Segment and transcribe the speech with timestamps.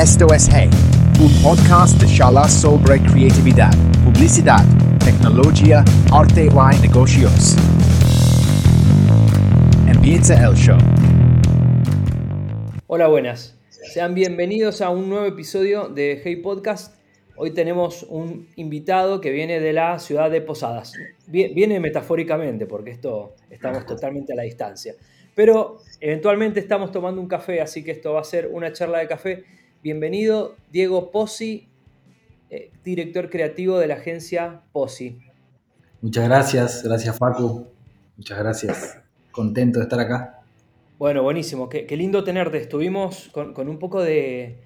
[0.00, 0.70] Esto es Hey,
[1.20, 3.72] un podcast de charlas sobre creatividad,
[4.04, 4.64] publicidad,
[5.04, 5.82] tecnología,
[6.12, 7.56] arte y negocios.
[9.88, 10.78] Empieza el show.
[12.86, 13.58] Hola, buenas.
[13.70, 16.94] Sean bienvenidos a un nuevo episodio de Hey Podcast.
[17.34, 20.92] Hoy tenemos un invitado que viene de la ciudad de Posadas.
[21.26, 24.94] Viene metafóricamente porque esto estamos totalmente a la distancia.
[25.34, 29.08] Pero eventualmente estamos tomando un café, así que esto va a ser una charla de
[29.08, 31.68] café Bienvenido, Diego Pozzi,
[32.50, 35.20] eh, director creativo de la agencia Pozzi.
[36.00, 37.68] Muchas gracias, gracias Facu.
[38.16, 39.00] Muchas gracias.
[39.30, 40.42] Contento de estar acá.
[40.98, 41.68] Bueno, buenísimo.
[41.68, 42.58] Qué, lindo tenerte.
[42.58, 44.58] Estuvimos con, un poco de,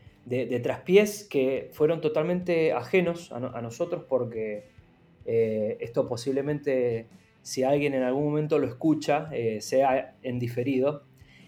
[0.62, 4.64] traspiés que fueron totalmente ajenos a, nosotros porque
[5.26, 7.06] eh, esto posiblemente,
[7.42, 11.02] si alguien en algún momento lo escucha, eh, sea en diferido.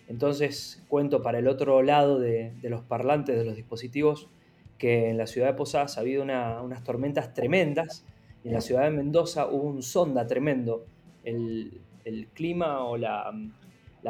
[0.09, 4.29] Entonces cuento para el otro lado de, los parlantes de los dispositivos
[4.79, 8.05] que en la ciudad de Posadas ha habido unas tormentas tremendas
[8.43, 10.85] y en la ciudad de Mendoza hubo un sonda tremendo.
[11.25, 11.81] El,
[12.35, 13.33] clima o la,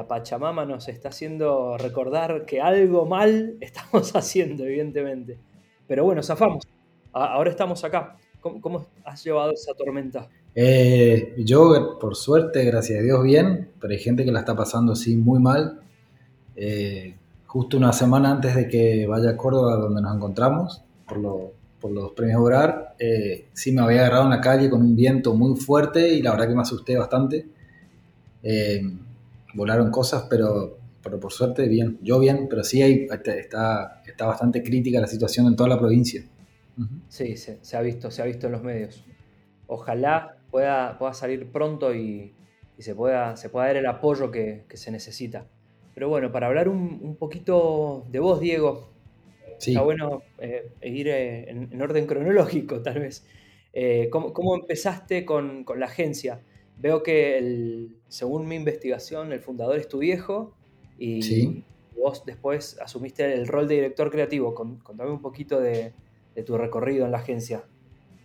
[0.09, 5.39] Pachamama nos está haciendo recordar que algo mal estamos haciendo, evidentemente.
[5.87, 6.67] Pero bueno, zafamos.
[7.13, 8.17] Ahora estamos acá.
[8.41, 10.29] ¿Cómo, has llevado esa tormenta?
[10.55, 14.93] Eh, yo, por suerte, gracias a Dios, bien, pero hay gente que la está pasando
[14.93, 15.84] así muy mal.
[16.57, 17.15] Eh,
[17.47, 21.19] justo una semana antes de que vaya a Córdoba, donde nos encontramos, por,
[21.93, 25.55] los premios Obrar, eh, sí me había agarrado en la calle con un viento muy
[25.61, 27.47] fuerte y la verdad que me asusté bastante.
[28.43, 28.83] Eh,
[29.55, 31.99] volaron cosas, pero, por suerte bien.
[32.03, 36.25] Yo bien, pero sí hay, está, está bastante crítica la situación en toda la provincia.
[37.09, 39.05] Sí, se, ha visto, se ha visto en los medios.
[39.67, 42.35] Ojalá pueda, salir pronto y,
[42.79, 45.47] se pueda dar el apoyo que se necesita.
[45.95, 48.89] Pero bueno, para hablar un, poquito de vos, Diego,
[49.59, 53.25] está bueno eh, ir eh, en, orden cronológico, tal vez.
[53.73, 56.41] Eh, ¿cómo, empezaste con, la agencia?
[56.79, 60.53] Veo que, según mi investigación, el fundador es tu viejo
[60.99, 61.63] y
[61.97, 64.53] vos después asumiste el rol de director creativo.
[64.55, 65.93] contame un poquito de,
[66.35, 67.63] de tu recorrido en la agencia.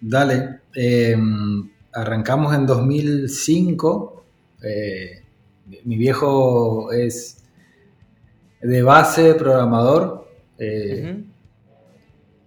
[0.02, 4.24] Dale, em, arrancamos en 2005.
[5.84, 7.39] mi viejo es
[8.62, 10.28] de base programador,
[10.58, 11.24] eh,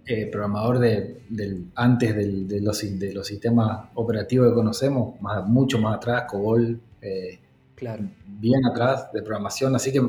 [0.05, 5.79] eh, programador de, del, antes de, los, de los sistemas operativos que conocemos, más, mucho
[5.79, 7.39] más atrás, COBOL, eh,
[7.75, 8.03] claro.
[8.27, 10.01] bien atrás de programación, así que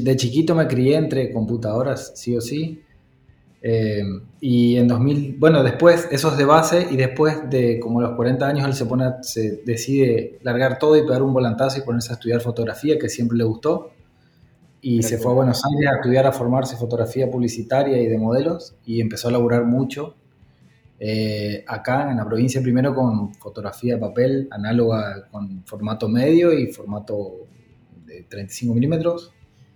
[0.00, 2.82] de chiquito me crié entre computadoras, sí o sí.
[4.40, 8.46] y en 2000, bueno, después, eso es de base, y después de como los 40
[8.46, 12.14] años, él se, pone, se decide largar todo y pegar un volantazo y ponerse a
[12.14, 13.92] estudiar fotografía, que siempre le gustó
[14.80, 18.76] y se fue a Buenos Aires a estudiar, a formarse fotografía publicitaria y de modelos
[18.84, 20.14] y empezó a laburar mucho
[21.00, 26.66] eh, acá en la provincia primero con fotografía de papel análoga con formato medio y
[26.72, 27.46] formato
[28.04, 29.32] de 35 milímetros.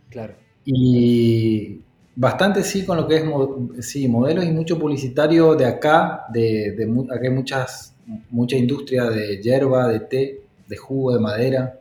[0.09, 0.35] Claro.
[0.65, 1.81] Y
[2.15, 7.05] bastante sí con lo que es sí, modelos y mucho publicitario de acá, de, de
[7.11, 7.97] acá hay muchas,
[8.31, 11.81] mucha industria de hierba, de té, de jugo, de madera.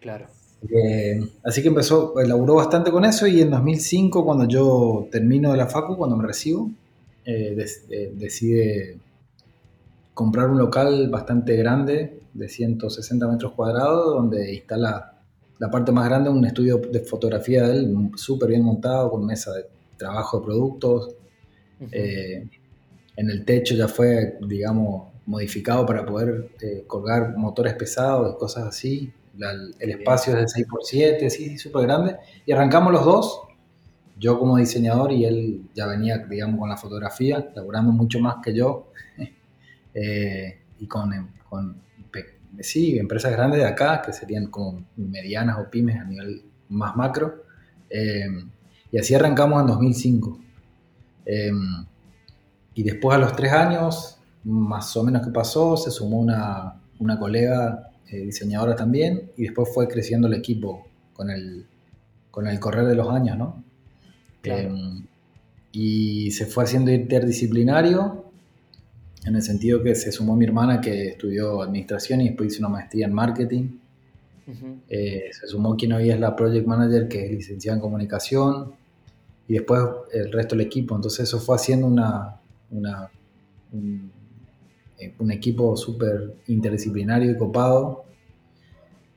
[0.00, 0.26] Claro.
[0.68, 5.56] Eh, así que empezó, elaboró bastante con eso y en 2005, cuando yo termino de
[5.56, 6.70] la facu, cuando me recibo,
[7.24, 7.56] eh,
[8.14, 8.98] decide
[10.12, 15.14] comprar un local bastante grande de 160 metros cuadrados donde instala
[15.58, 19.52] la parte más grande, un estudio de fotografía de él, súper bien montado, con mesa
[19.52, 19.66] de
[19.96, 21.14] trabajo de productos.
[21.92, 22.48] Eh,
[23.16, 26.50] en el techo ya fue, digamos, modificado para poder
[26.86, 29.12] colgar motores pesados y cosas así
[29.78, 32.16] el espacio es de 6x7, sí, súper grande.
[32.46, 33.40] Y arrancamos los dos,
[34.18, 38.54] yo como diseñador y él ya venía, digamos, con la fotografía, laburando mucho más que
[38.54, 38.92] yo.
[39.92, 41.10] Eh, y con,
[41.48, 41.82] con,
[42.60, 47.42] sí, empresas grandes de acá, que serían como medianas o pymes a nivel más macro.
[47.90, 48.28] Eh,
[48.92, 50.40] y así arrancamos en 2005.
[51.26, 51.50] Eh,
[52.74, 57.18] y después a los tres años, más o menos que pasó, se sumó una, una
[57.18, 61.66] colega eh, diseñadora también, y después fue creciendo el equipo con el,
[62.30, 63.62] con el correr de los años, ¿no?
[64.42, 65.04] Em,
[65.72, 68.24] y se fue haciendo interdisciplinario,
[69.24, 72.70] en el sentido que se sumó mi hermana que estudió administración y después hizo una
[72.70, 73.78] maestría en marketing.
[74.88, 78.72] Eh, se sumó quien hoy es la project manager, que es licenciada en comunicación,
[79.46, 80.96] y después el resto del equipo.
[80.96, 82.40] Entonces eso fue haciendo una,
[82.70, 83.10] una
[85.00, 88.04] eh, un equipo súper interdisciplinario y copado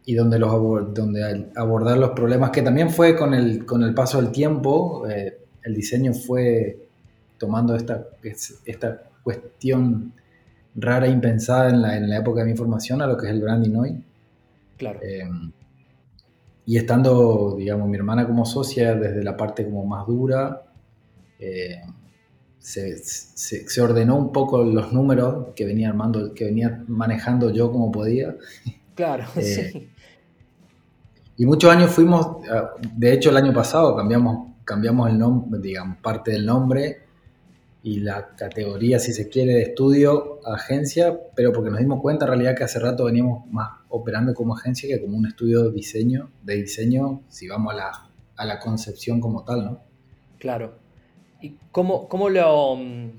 [0.05, 4.21] y donde, los donde abordar los problemas, que también fue con el, con el paso
[4.21, 6.87] del tiempo, eh, el diseño fue
[7.37, 8.07] tomando esta,
[8.65, 10.13] esta cuestión
[10.75, 13.31] rara e impensada en la, en la época de mi formación a lo que es
[13.33, 14.03] el branding hoy.
[14.77, 14.99] Claro.
[15.01, 15.29] Eh,
[16.65, 20.63] y estando, digamos, mi hermana como socia desde la parte como más dura,
[21.39, 21.81] eh,
[22.63, 27.91] se, se, ordenó un poco los números que venía armando, que venía manejando yo como
[27.91, 28.37] podía.
[28.95, 29.89] Claro, eh, sí.
[31.35, 32.37] Y muchos años fuimos,
[32.95, 37.01] de hecho el año pasado cambiamos, cambiamos el nombre, digamos, parte del nombre
[37.81, 42.29] y la categoría, si se quiere, de estudio agencia, pero porque nos dimos cuenta en
[42.29, 46.29] realidad que hace rato veníamos más operando como agencia que como un estudio de diseño,
[46.43, 49.81] de diseño, si vamos a la, a la concepción como tal, ¿no?
[50.39, 50.82] Claro.
[51.43, 52.77] ¿Y cómo, cómo lo...
[52.77, 53.09] Mm,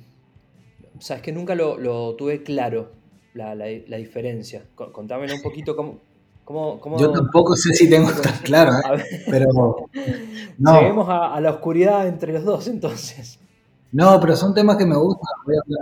[0.96, 2.90] o sea, es que nunca lo, lo tuve claro,
[3.34, 4.64] la, la, la, diferencia.
[4.74, 5.98] Contámelo un poquito cómo,
[6.42, 6.98] cómo, cómo...
[6.98, 9.04] Yo tampoco sé si tengo tan claro, ¿eh?
[9.30, 9.50] pero...
[10.56, 10.80] No.
[10.80, 13.40] Lleguemos a, a la oscuridad entre los dos entonces.
[13.92, 15.34] No, pero son temas que me gustan.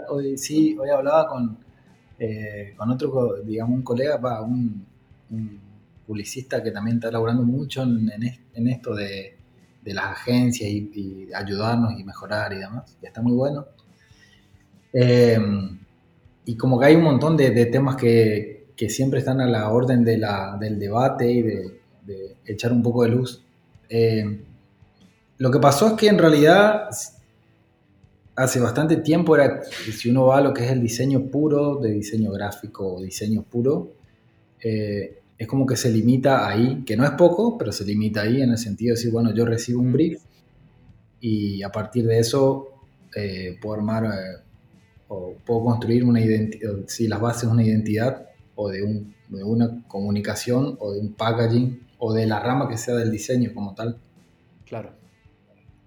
[0.09, 1.59] Hoy, sí, hoy hablaba con,
[2.19, 4.87] eh, con otro, digamos, un colega, un,
[6.07, 8.11] publicista que también está laburando mucho en,
[8.55, 9.37] en esto de,
[9.83, 12.97] de, las agencias y, ayudarnos y mejorar y demás.
[13.03, 13.67] Y está muy bueno.
[14.93, 15.39] Eh,
[16.45, 18.51] y como que hay un montón de, temas que,
[18.89, 23.05] siempre están a la orden de la, del debate y de, de, echar un poco
[23.05, 23.45] de luz.
[23.89, 24.43] Eh,
[25.39, 26.89] lo que pasó es que en realidad
[28.35, 31.93] hace bastante tiempo era, si uno va a lo que es el diseño puro, de
[31.93, 33.93] diseño gráfico o diseño puro,
[34.61, 38.41] eh, es como que se limita ahí, que no es poco, pero se limita ahí
[38.43, 40.23] en el sentido de decir, bueno, yo recibo un brief
[41.21, 42.69] y a partir de eso
[43.15, 44.43] eh, puedo armar eh,
[45.09, 49.43] o puedo construir una identidad, si las bases de una identidad o de, un, de
[49.43, 53.75] una comunicación o de un packaging o de la rama que sea del diseño como
[53.75, 53.99] tal.
[54.65, 54.93] Claro.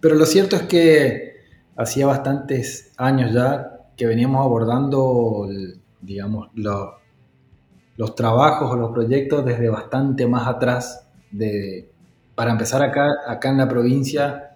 [0.01, 1.35] Pero lo cierto es que
[1.77, 5.47] hacía bastantes años ya que veníamos abordando,
[6.01, 6.49] digamos,
[7.97, 11.07] los trabajos o los proyectos desde bastante más atrás.
[11.31, 11.89] De,
[12.35, 14.55] para empezar acá, acá en la provincia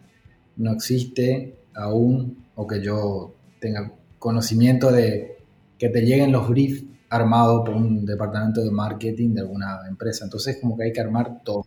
[0.58, 5.38] no existe aún, o que yo tenga conocimiento de
[5.78, 10.26] que te lleguen los briefs armados por un departamento de marketing de alguna empresa.
[10.26, 11.66] Entonces como que hay que armar todo.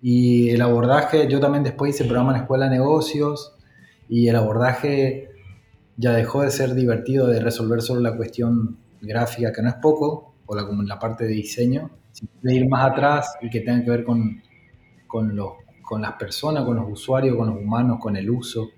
[0.00, 3.56] Y el abordaje, yo también después hice programa en Escuela de Negocios,
[4.08, 5.30] y el abordaje
[5.96, 10.34] ya dejó de ser divertido de resolver solo la cuestión gráfica, que no es poco,
[10.46, 11.90] o la, la parte de diseño,
[12.42, 14.42] de ir más atrás y que tenga que ver con,
[15.06, 15.52] con, los,
[15.82, 18.70] con las personas, con los usuarios, con los humanos, con el uso,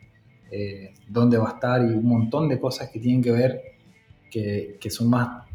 [0.51, 3.61] eh, dónde va a estar y un montón de cosas que tienen que ver
[4.31, 5.47] que, que son más,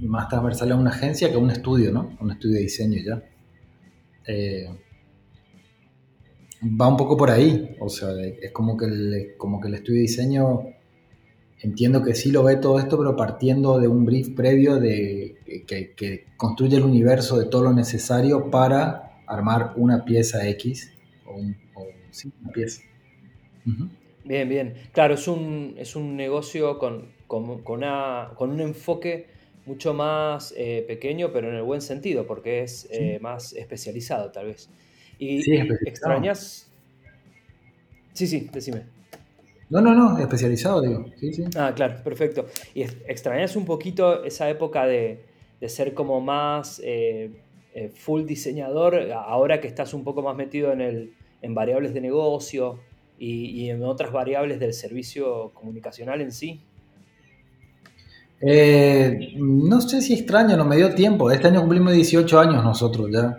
[0.00, 2.16] más transversales a una agencia que a un estudio, ¿no?
[2.20, 3.22] Un estudio de diseño ya.
[4.26, 4.68] Eh,
[6.62, 7.76] va un poco por ahí.
[7.80, 10.62] O sea, es como que el, como que el estudio de diseño
[11.62, 15.36] entiendo que sí lo ve todo esto, pero partiendo de un brief previo de
[15.66, 20.92] que, construye el universo de todo lo necesario para armar una pieza X
[21.26, 21.56] o, un,
[22.10, 22.82] sí, una pieza.
[24.24, 24.74] Bien, bien.
[24.92, 29.26] Claro, es un, es un negocio con, con, con, un enfoque
[29.66, 34.46] mucho más eh, pequeño, pero en el buen sentido, porque es eh, más especializado tal
[34.46, 34.70] vez.
[35.18, 35.52] Y sí,
[35.84, 36.70] extrañas.
[38.14, 38.99] Sí, sí, decime.
[39.70, 41.06] No, no, no, especializado, digo.
[41.18, 41.44] Sí, sí.
[41.56, 42.46] Ah, claro, perfecto.
[42.74, 45.24] Y extrañas un poquito esa época de,
[45.68, 47.30] ser como más eh,
[47.74, 52.00] eh, full diseñador, ahora que estás un poco más metido en, el, en variables de
[52.00, 52.80] negocio
[53.18, 56.60] y, en otras variables del servicio comunicacional en sí.
[58.40, 61.30] Eh, no sé si extraño, no me dio tiempo.
[61.30, 63.36] Este año cumplimos 18 años nosotros ya.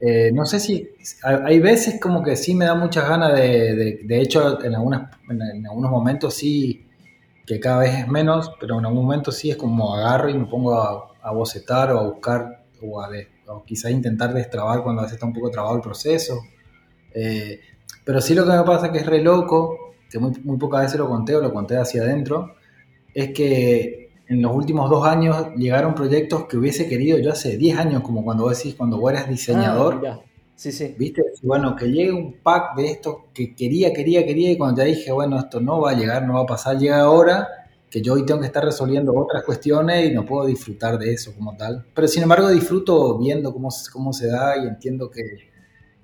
[0.00, 0.88] Eh, no sé si
[1.22, 5.66] hay veces como que sí me da muchas ganas de, de, hecho en, algunas, en,
[5.66, 6.86] algunos momentos sí,
[7.46, 10.46] que cada vez es menos, pero en algún momento sí es como agarro y me
[10.46, 13.10] pongo a, a bocetar o a buscar o, a
[13.48, 16.40] o quizás intentar destrabar cuando a veces está un poco trabado el proceso.
[17.12, 17.60] Eh,
[18.04, 20.98] pero sí lo que me pasa que es re loco, que muy, muy pocas veces
[20.98, 22.54] lo conté o lo conté hacia adentro,
[23.12, 27.76] es que en los últimos dos años llegaron proyectos que hubiese querido yo hace 10
[27.76, 30.06] años, como cuando vos decís, cuando vos eras diseñador.
[30.06, 30.20] Ah,
[30.54, 30.94] sí, sí.
[30.96, 31.20] ¿Viste?
[31.42, 35.10] Bueno, que llegue un pack de esto que quería, quería, quería, y cuando ya dije,
[35.10, 37.48] bueno, esto no va a llegar, no va a pasar, llega ahora,
[37.90, 41.34] que yo hoy tengo que estar resolviendo otras cuestiones y no puedo disfrutar de eso
[41.34, 41.84] como tal.
[41.92, 45.24] Pero sin embargo disfruto viendo cómo, cómo se da y entiendo que,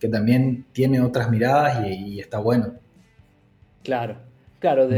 [0.00, 2.74] que también tiene otras miradas y, y está bueno.
[3.84, 4.25] Claro,
[4.66, 4.88] Claro,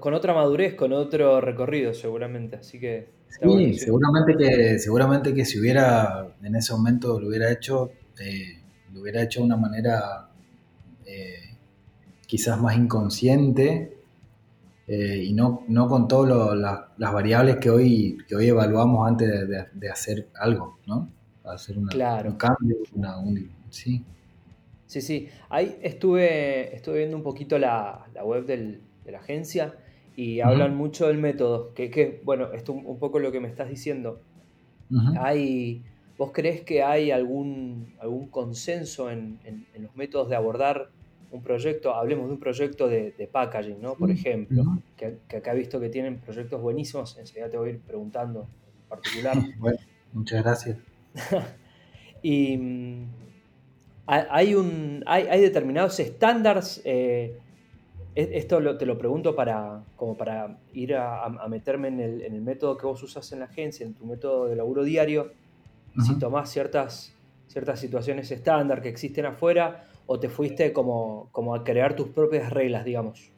[0.00, 3.10] con, otra madurez, con otro recorrido seguramente, así que...
[3.28, 8.58] Sí, seguramente que seguramente que si hubiera en ese momento lo hubiera hecho, eh,
[8.94, 10.30] lo hubiera hecho de una manera
[11.04, 11.54] eh,
[12.26, 13.92] quizás más inconsciente
[14.88, 16.56] eh, y no, no con todas
[16.96, 19.28] las variables que hoy, que hoy evaluamos antes
[19.74, 21.10] de, hacer algo, ¿no?
[21.44, 21.86] Hacer un
[22.38, 22.76] cambio,
[23.68, 24.02] sí.
[24.90, 25.28] Sí, sí.
[25.50, 28.44] Ahí estuve, estuve viendo un poquito la, web
[29.04, 29.74] de la agencia
[30.16, 33.68] y hablan mucho del método, que, que bueno, esto un, poco lo que me estás
[33.68, 34.20] diciendo.
[35.18, 35.82] Hay,
[36.20, 39.38] ¿Vos crees que hay algún, algún consenso en,
[39.78, 40.90] los métodos de abordar
[41.30, 41.94] un proyecto?
[41.94, 43.94] Hablemos de un proyecto de, packaging, ¿no?
[43.94, 44.62] Por ejemplo,
[44.98, 48.48] que, acá he visto que tienen proyectos buenísimos, enseguida te voy a ir preguntando
[48.82, 49.36] en particular.
[49.58, 49.78] bueno,
[50.12, 50.76] muchas gracias.
[52.22, 53.04] y mm,
[54.06, 57.38] hay, un, hay, determinados estándares, eh,
[58.14, 62.76] esto te lo pregunto para, como para ir a, meterme en el, en el, método
[62.76, 65.32] que vos usas en la agencia, en tu método de laburo diario,
[66.04, 67.12] si tomás ciertas,
[67.48, 72.50] ciertas situaciones estándar que existen afuera o te fuiste como, como a crear tus propias
[72.50, 73.30] reglas, digamos.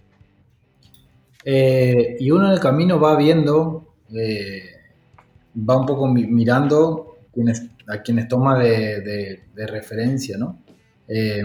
[1.45, 4.63] Eh, y uno en el camino va viendo, eh,
[5.69, 7.19] va un poco mirando
[7.89, 10.59] a quienes toma de, referencia, ¿no?
[11.09, 11.43] Eh,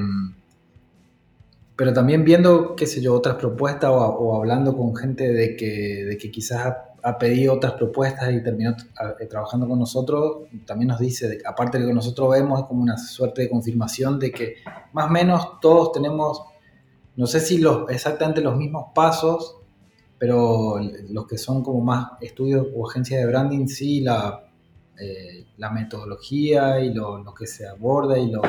[1.77, 6.17] pero también viendo, qué sé yo, otras propuestas o, hablando con gente de que, de
[6.17, 11.38] que quizás ha pedido otras propuestas y terminó eh, trabajando con nosotros, también nos dice,
[11.46, 14.55] aparte de lo que nosotros vemos, es como una suerte de confirmación de que
[14.91, 16.41] más o menos todos tenemos,
[17.15, 19.57] no sé si los, exactamente los mismos pasos,
[20.17, 20.79] pero
[21.10, 24.50] los que son como más estudios o agencias de branding, sí, la,
[25.00, 28.41] eh, la metodología y lo, lo, que se aborda y lo,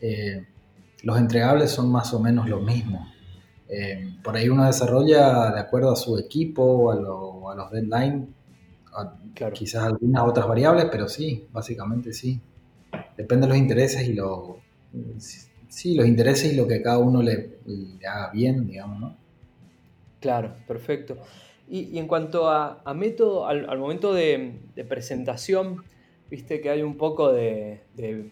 [0.00, 0.46] eh,
[1.04, 3.06] los entregables son más o menos lo mismo.
[3.68, 8.28] Eh, por ahí uno desarrolla de acuerdo a su equipo o a, los deadlines,
[9.52, 12.40] quizás algunas otras variables, pero sí, básicamente sí.
[13.16, 14.58] Depende de los intereses y lo,
[15.68, 17.58] sí, los intereses y lo que cada uno le,
[18.08, 19.16] haga bien, digamos, ¿no?
[20.20, 21.18] Claro, perfecto.
[21.68, 25.82] Y, en cuanto a, método, al, momento de, presentación,
[26.30, 28.30] viste que hay un poco de, de,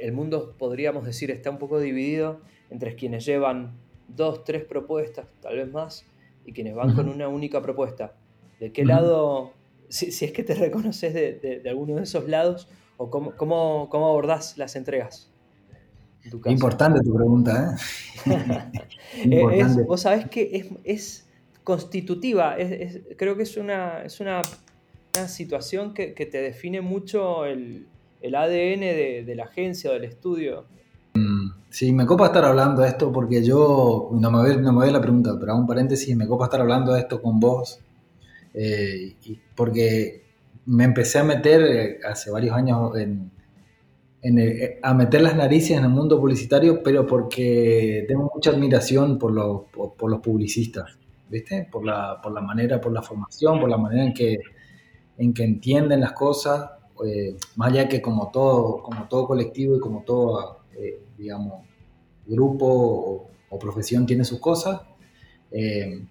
[0.00, 3.76] El mundo, podríamos decir, está un poco dividido entre quienes llevan
[4.08, 6.04] dos, tres propuestas, tal vez más,
[6.44, 8.14] y quienes van con una única propuesta.
[8.60, 9.52] ¿De qué lado,
[9.88, 14.56] si, es que te reconoces de, alguno de esos lados, o cómo, cómo, cómo abordás
[14.56, 15.30] las entregas?
[16.46, 17.76] Importante tu pregunta,
[18.26, 19.64] ¿eh?
[19.86, 21.28] vos sabés que es,
[21.62, 22.56] constitutiva,
[23.16, 24.42] creo que es una, es una,
[25.26, 27.86] situación que, te define mucho el,
[28.32, 30.66] ADN de, de, la agencia o del estudio.
[31.74, 35.00] Sí, me copa estar hablando de esto porque yo, no me voy, no me la
[35.00, 37.80] pregunta, pero hago un paréntesis, me copa estar hablando de esto con vos,
[38.54, 39.16] eh,
[39.56, 40.22] porque
[40.66, 43.32] me empecé a meter eh, hace varios años en,
[44.22, 49.32] eh, a meter las narices en el mundo publicitario, pero porque tengo mucha admiración por
[49.32, 50.96] los, por, los publicistas,
[51.28, 51.68] ¿viste?
[51.72, 54.38] Por la, por la manera, por la formación, por la manera en que,
[55.18, 56.70] en que entienden las cosas,
[57.56, 60.58] más allá que como todo, como todo colectivo y como todo
[61.16, 61.64] digamos,
[62.26, 64.80] grupo o, profesión tiene sus cosas,
[65.52, 66.02] eh,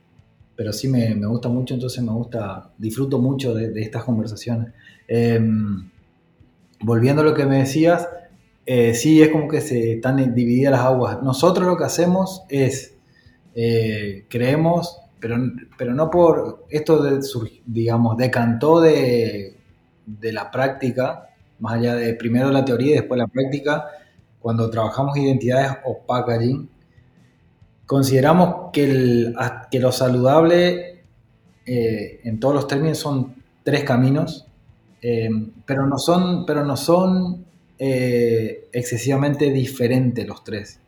[0.56, 4.72] pero sí me, gusta mucho, entonces me gusta, disfruto mucho de, estas conversaciones.
[6.86, 8.10] Volviendo a lo que me decías,
[8.66, 11.24] eh, sí es como que se están divididas las aguas.
[11.24, 12.98] Nosotros lo que hacemos es,
[13.56, 15.38] eh, creemos, pero,
[15.78, 17.22] pero no por esto, de,
[17.66, 19.53] digamos, decantó de,
[20.06, 21.30] de la práctica,
[21.60, 23.86] más allá de primero la teoría y después la práctica,
[24.40, 26.70] cuando trabajamos identidades o packaging,
[27.86, 29.34] consideramos que,
[29.72, 31.04] que lo saludable
[31.66, 34.46] eh, en todos los términos son tres caminos,
[35.02, 35.30] eh,
[35.66, 37.46] pero no son, pero no son
[37.80, 40.80] eh, excesivamente diferentes los tres.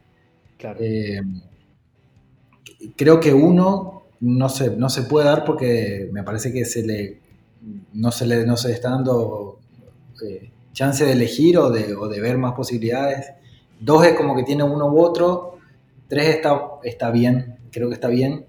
[2.96, 7.20] creo que uno no se, no se puede dar porque me parece que se le,
[7.94, 9.60] no, se le, no se está dando
[10.74, 13.32] chance de elegir o de, o de ver más posibilidades.
[13.80, 15.58] Dos es como que tiene uno u otro.
[16.08, 18.46] Tres está, está bien, creo que está bien.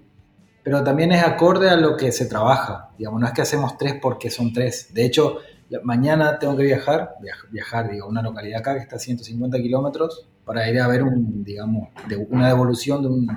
[0.63, 2.89] Pero también es acorde a lo que se trabaja.
[2.97, 4.93] Digamos, no es que hacemos tres porque son tres.
[4.93, 5.37] De hecho,
[5.83, 7.15] mañana tengo que viajar,
[7.51, 11.03] viajar, digo, a una localidad acá que está a 150 kilómetros para ir a ver
[11.03, 13.27] un, digamos, de una devolución de un,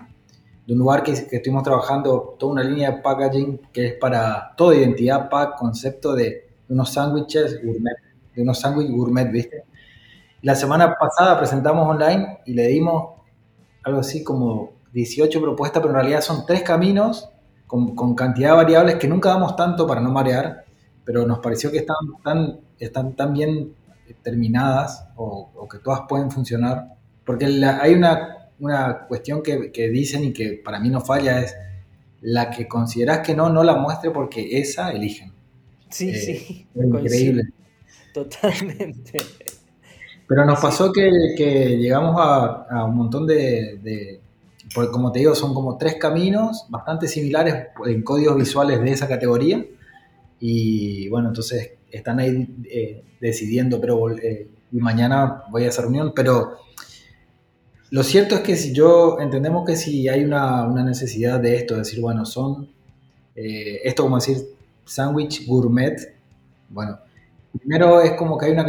[0.70, 4.54] de un lugar que, que, estuvimos trabajando, toda una línea de packaging que es para
[4.56, 7.96] toda identidad, pack, concepto de unos sándwiches gourmet,
[8.36, 9.64] de unos sándwiches gourmet, ¿viste?
[10.42, 13.14] La semana pasada presentamos online y le dimos
[13.82, 17.28] algo así como 18 propuestas, pero en realidad son tres caminos
[17.66, 20.66] con, cantidad de variables que nunca damos tanto para no marear,
[21.04, 23.74] pero nos pareció que están tan, están tan bien
[24.22, 26.94] terminadas o, que todas pueden funcionar,
[27.26, 31.54] porque hay una, una cuestión que, que, dicen y que para mí no falla es
[32.20, 35.32] la que consideras que no, no la muestre porque esa eligen.
[35.88, 36.66] Sí, eh, sí.
[36.74, 37.44] increíble.
[38.12, 39.18] Totalmente.
[40.26, 44.20] Pero nos pasó que, que llegamos a, a, un montón de, de,
[44.92, 49.64] como te digo, son como tres caminos bastante similares en códigos visuales de esa categoría.
[50.38, 56.12] Y bueno, entonces están ahí eh, decidiendo, pero eh, y mañana voy a esa reunión,
[56.14, 56.58] pero
[57.90, 61.76] lo cierto es que si yo entendemos que si hay una, una necesidad de esto,
[61.76, 62.68] decir, bueno, son
[63.34, 64.46] eh, esto como decir
[64.84, 66.14] sándwich gourmet,
[66.68, 66.98] bueno,
[67.58, 68.66] primero es como que hay, una,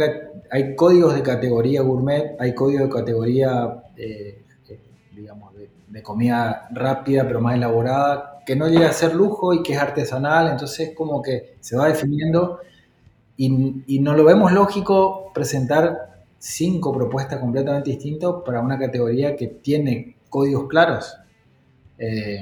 [0.50, 4.80] hay códigos de categoría gourmet, hay códigos de categoría, eh, eh,
[5.14, 9.62] digamos, de, de, comida rápida pero más elaborada, que no llega a ser lujo y
[9.62, 12.58] que es artesanal, entonces como que se va definiendo
[13.36, 16.11] y, y no lo vemos lógico presentar
[16.42, 21.16] cinco propuestas completamente distintas para una categoría que tiene códigos claros.
[21.96, 22.40] Eh,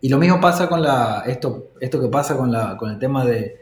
[0.00, 3.24] y lo mismo pasa con la, esto, esto que pasa con, la, con el tema
[3.24, 3.56] de,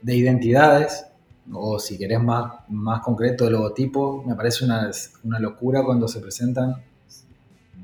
[0.00, 1.06] de identidades,
[1.52, 4.90] o si querés más, más concreto, de logotipo, me parece una,
[5.22, 6.74] una locura cuando se presentan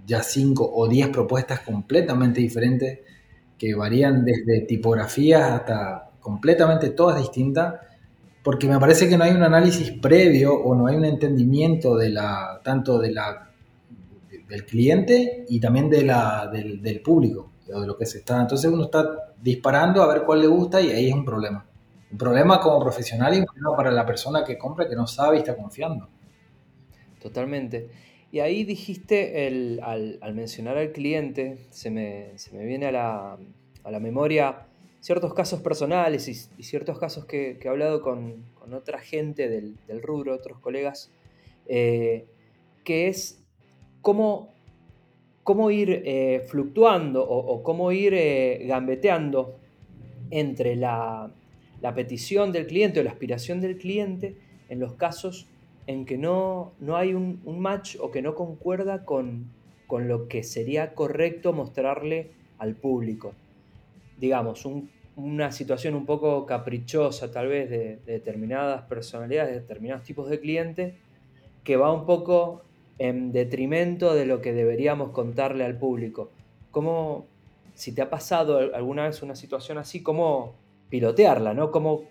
[0.07, 3.01] ya cinco o diez propuestas completamente diferentes
[3.59, 7.75] que varían desde tipografías hasta completamente todas distintas
[8.43, 12.11] porque me parece que no hay un análisis previo o no hay un entendimiento de
[12.11, 13.51] la, tanto de la,
[14.49, 18.41] del cliente y también de la, del, del público, o de lo que se está.
[18.41, 21.65] Entonces uno está disparando a ver cuál le gusta y ahí es un problema.
[22.11, 25.37] Un problema como profesional y un problema para la persona que compra que no sabe
[25.37, 26.09] y está confiando.
[27.23, 27.89] Totalmente.
[28.33, 32.93] Y ahí dijiste, el, al, al, mencionar al cliente, se me, se me viene a
[32.93, 33.37] la,
[33.85, 34.67] a la memoria
[35.03, 40.61] ciertos casos personales y, ciertos casos que, he hablado con, otra gente del, rubro, otros
[40.61, 41.11] colegas,
[41.67, 42.25] eh,
[42.85, 43.45] que es
[44.01, 44.55] cómo,
[45.43, 49.57] cómo ir eh, fluctuando o, cómo ir eh, gambeteando
[50.31, 51.33] entre la,
[51.97, 54.37] petición del cliente o la aspiración del cliente
[54.69, 55.49] en los casos
[55.89, 59.51] en que no, no hay un, un, match o que no concuerda con,
[59.89, 63.35] con lo que sería correcto mostrarle al público
[64.23, 64.65] digamos,
[65.17, 70.95] una situación un poco caprichosa tal vez de, determinadas personalidades, de determinados tipos de clientes,
[71.65, 72.63] que va un poco
[72.99, 76.31] en detrimento de lo que deberíamos contarle al público.
[76.71, 77.27] ¿Cómo,
[77.75, 80.55] si te ha pasado alguna vez una situación así, cómo
[80.89, 81.73] pilotearla, ¿no?
[81.73, 82.05] Cómo,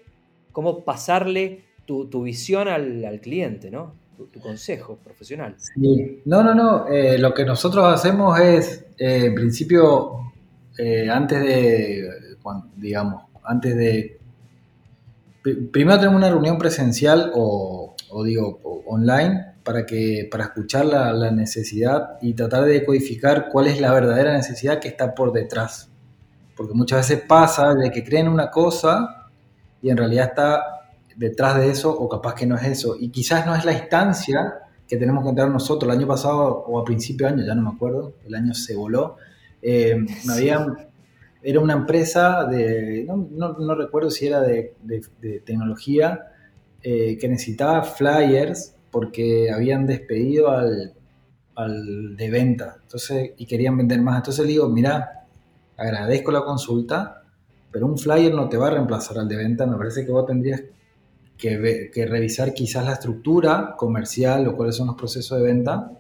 [0.52, 3.94] cómo pasarle tu, visión al, cliente, ¿no?
[4.34, 5.56] Tu, consejo profesional.
[5.58, 6.22] Sí.
[6.26, 6.90] No, no, no.
[6.90, 10.31] Eh, lo que nosotros hacemos es, eh, en principio,
[10.84, 12.10] eh, antes de,
[12.76, 14.20] digamos, antes de...
[15.72, 22.18] Primero tenemos una reunión presencial o, digo, online para, que, para escuchar la, la, necesidad
[22.20, 25.88] y tratar de decodificar cuál es la verdadera necesidad que está por detrás.
[26.58, 29.30] Porque muchas veces pasa de que creen una cosa
[29.84, 30.64] y en realidad está
[31.16, 32.96] detrás de eso o capaz que no es eso.
[33.00, 35.92] Y quizás no es la instancia que tenemos que entrar nosotros.
[35.92, 38.76] El año pasado o a principio de año, ya no me acuerdo, el año se
[38.76, 39.18] voló,
[39.62, 39.98] eh,
[41.44, 46.28] era una empresa de, no, no, recuerdo si era de, de, tecnología,
[46.84, 50.94] eh, que necesitaba flyers porque habían despedido al,
[51.56, 52.78] al, de venta.
[52.82, 54.18] Entonces, y querían vender más.
[54.18, 55.26] Entonces le digo, mira,
[55.78, 57.24] agradezco la consulta,
[57.72, 60.26] pero un flyer no te va a reemplazar al de venta, me parece que vos
[60.26, 60.62] tendrías
[61.38, 65.92] que, que revisar quizás la estructura comercial o cuáles son los procesos de venta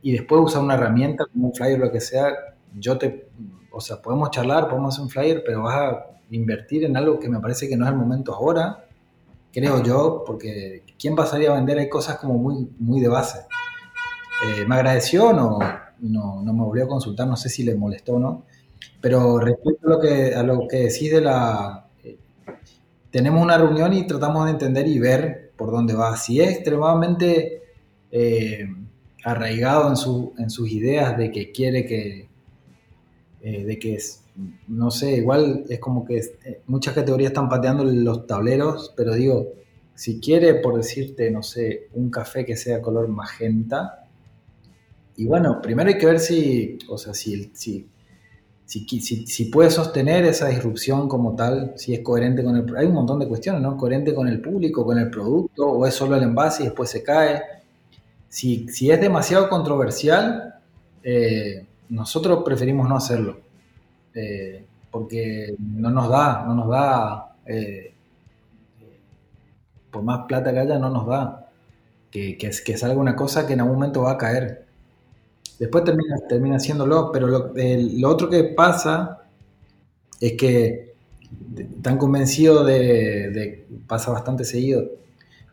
[0.00, 2.34] y después usar una herramienta como un flyer o lo que sea
[2.78, 3.28] yo te,
[3.70, 7.28] o sea, podemos charlar, podemos hacer un flyer, pero vas a invertir en algo que
[7.28, 8.86] me parece que no es el momento ahora,
[9.52, 11.78] creo yo, porque ¿quién pasaría a vender?
[11.78, 13.40] Hay cosas como muy, muy de base.
[14.46, 15.58] Eh, me agradeció, no,
[16.00, 18.44] no, no, me volvió a consultar, no sé si le molestó o no,
[19.00, 21.86] pero respecto a lo que, a lo que decís de la...
[22.02, 22.18] Eh,
[23.10, 26.16] tenemos una reunión y tratamos de entender y ver por dónde va.
[26.16, 27.62] Si es extremadamente
[28.10, 28.66] eh,
[29.24, 32.28] arraigado en, su, en sus ideas de que quiere que,
[33.42, 34.22] eh, de que es,
[34.68, 39.48] no sé, igual es como que eh, muchas categorías están pateando los tableros, pero digo,
[39.94, 44.06] si quiere, por decirte, no sé, un café que sea color magenta,
[45.16, 47.88] y bueno, primero hay que ver si, o sea, si, si,
[48.64, 52.76] si, si, puede sostener esa disrupción como tal, si es coherente con el...
[52.76, 53.76] Hay un montón de cuestiones, ¿no?
[53.76, 57.02] Coherente con el público, con el producto, o es solo el envase y después se
[57.02, 57.42] cae.
[58.28, 60.54] Si, si es demasiado controversial,
[61.02, 63.36] eh, nosotros preferimos no hacerlo,
[64.14, 67.94] eh, porque no nos da, no nos da, eh,
[69.90, 71.50] por más plata que haya, no nos da
[72.10, 74.64] que, que, que salga una cosa que en algún momento va a caer.
[75.58, 79.22] después termina, termina haciéndolo, pero lo, lo otro que pasa
[80.18, 80.94] es que
[81.58, 84.88] están convencidos de, de, pasa bastante seguido.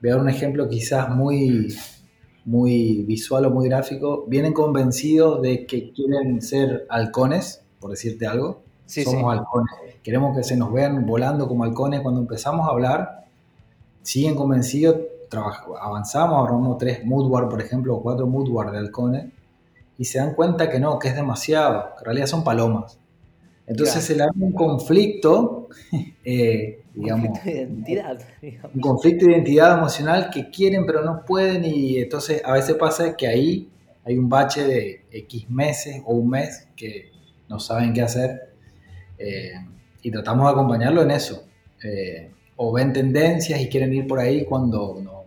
[0.02, 1.76] Voy a dar un ejemplo quizás muy,
[2.46, 4.26] muy visual o muy gráfico.
[4.28, 8.62] Vienen convencidos de que quieren ser halcones, por decirte algo.
[8.86, 9.74] Somos halcones.
[10.04, 13.26] Queremos que se nos vean volando como halcones cuando empezamos a hablar.
[14.02, 14.96] Siguen convencidos,
[15.80, 19.26] avanzamos, ahorramos tres moodboard, por ejemplo, o cuatro moodboard de halcones,
[19.98, 22.98] y se dan cuenta que no, que es demasiado, que en realidad son palomas.
[23.68, 25.68] Entonces se le da un conflicto,
[26.26, 28.20] eh, digamos, conflicto de identidad,
[28.74, 33.16] un conflicto de identidad emocional que quieren pero no pueden y entonces a veces pasa
[33.16, 33.70] que ahí
[34.06, 37.12] hay un bache de X meses o un mes que
[37.48, 38.54] no saben qué hacer
[39.18, 39.54] eh,
[40.02, 41.44] y tratamos de acompañarlo en eso.
[41.84, 45.24] Eh, o ven tendencias y quieren ir por ahí cuando no.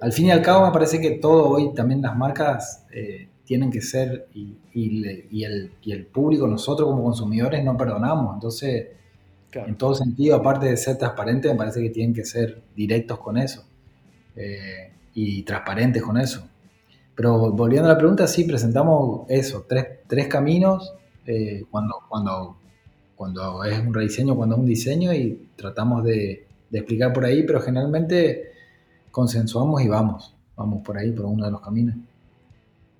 [0.00, 2.84] Al fin y al cabo me parece que todo hoy, también las marcas
[3.46, 8.34] tienen que ser, y, y, el, y, el, público, nosotros como consumidores, no perdonamos.
[8.34, 8.88] Entonces,
[9.52, 13.38] en todo sentido, aparte de ser transparentes, me parece que tienen que ser directos con
[13.38, 13.64] eso
[14.34, 16.46] eh, y transparentes con eso.
[17.14, 20.94] Pero volviendo a la pregunta, sí, presentamos eso, tres, tres caminos
[21.26, 22.58] eh, cuando, cuando,
[23.14, 27.42] cuando es un rediseño, cuando es un diseño y tratamos de, de explicar por ahí,
[27.44, 28.52] pero generalmente
[29.10, 31.96] consensuamos y vamos, vamos por ahí, por uno de los caminos.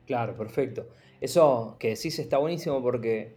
[0.07, 0.87] Claro, perfecto.
[1.21, 3.35] Eso que decís está buenísimo porque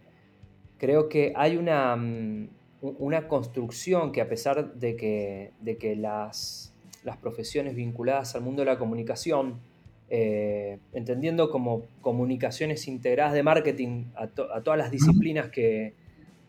[0.78, 2.48] creo que hay una, mm,
[2.82, 6.72] una construcción que a pesar de que, de que las,
[7.04, 9.60] las, profesiones vinculadas al mundo de la comunicación,
[10.08, 15.94] eh, entendiendo como comunicaciones integradas de marketing a, todas las disciplinas que,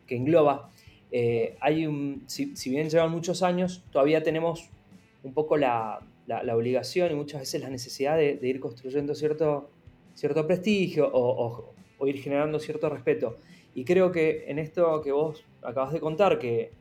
[0.08, 0.70] que engloba,
[1.12, 4.70] eh, hay un, si, bien llevan muchos años, todavía tenemos
[5.24, 9.70] un poco la, la, obligación y muchas veces la necesidad de, ir construyendo cierto
[10.16, 11.74] cierto prestigio o,
[12.06, 13.38] ir generando cierto respeto.
[13.74, 16.72] Y creo que en esto que vos acabas de contar, que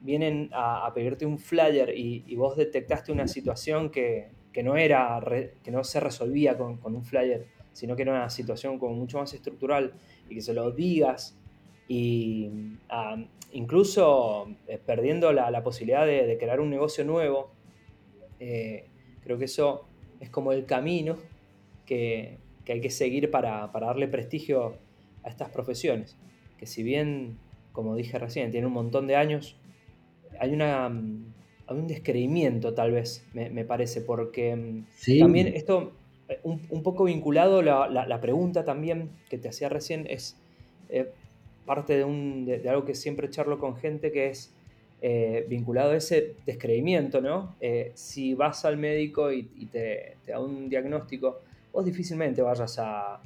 [0.00, 4.28] vienen a, pedirte un flyer y, vos detectaste una situación que,
[4.62, 5.22] no, era,
[5.62, 9.32] que no se resolvía con, un flyer, sino que era una situación como mucho más
[9.32, 9.94] estructural
[10.28, 11.38] y que se lo digas
[11.88, 12.50] y
[13.52, 17.50] incluso eh, perdiendo la, posibilidad de, crear un negocio nuevo,
[18.40, 18.86] eh,
[19.22, 19.86] creo que eso
[20.20, 21.16] es como el camino
[21.86, 24.76] que, que hay que seguir para, darle prestigio
[25.22, 26.16] a estas profesiones,
[26.58, 27.36] que si bien,
[27.72, 29.56] como dije recién, tienen un montón de años,
[30.38, 31.24] hay, una, mm,
[31.70, 35.92] un descreimiento tal vez, me, parece, porque mm, también esto,
[36.28, 40.36] eh, un, poco vinculado, la, la, pregunta también que te hacía recién es
[40.88, 41.10] eh,
[41.66, 44.52] parte de, un, de, algo que siempre charlo con gente que es
[45.02, 47.54] eh, vinculado a ese descreimiento, ¿no?
[47.94, 51.40] si vas al médico y, te, te da un diagnóstico,
[51.74, 53.20] vos difícilmente vayas a,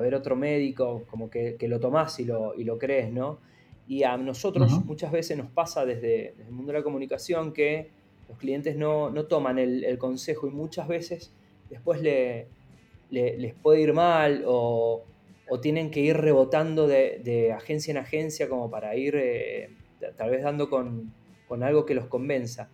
[0.00, 3.38] ver otro médico, como que, lo tomás y lo, y lo crees, ¿no?
[3.86, 7.90] Y a nosotros muchas veces nos pasa desde, el mundo de la comunicación que
[8.28, 11.32] los clientes no, toman el, consejo y muchas veces
[11.70, 12.48] después le,
[13.10, 15.04] les puede ir mal o,
[15.62, 19.70] tienen que ir rebotando de, agencia en agencia como para ir eh,
[20.18, 21.14] tal vez dando con,
[21.62, 22.68] algo que los convenza.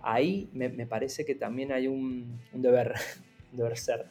[0.00, 2.94] Ahí me, parece que también hay un, un deber
[3.52, 4.06] deber ser.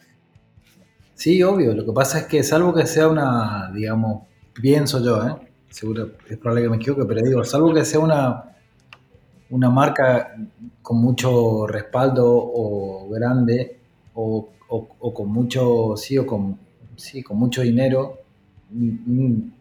[1.21, 1.75] Sí, obvio.
[1.75, 4.23] Lo que pasa es que, salvo que sea una, digamos,
[4.59, 5.35] pienso yo, ¿eh?
[5.69, 8.55] seguro es probable que me equivoque, pero digo, salvo que sea una,
[9.51, 10.35] una marca
[10.81, 13.77] con mucho respaldo o grande
[14.15, 14.49] o,
[15.13, 16.57] con mucho, sí, o con,
[16.95, 18.17] sí, con mucho dinero,
[18.71, 19.51] mm, mm,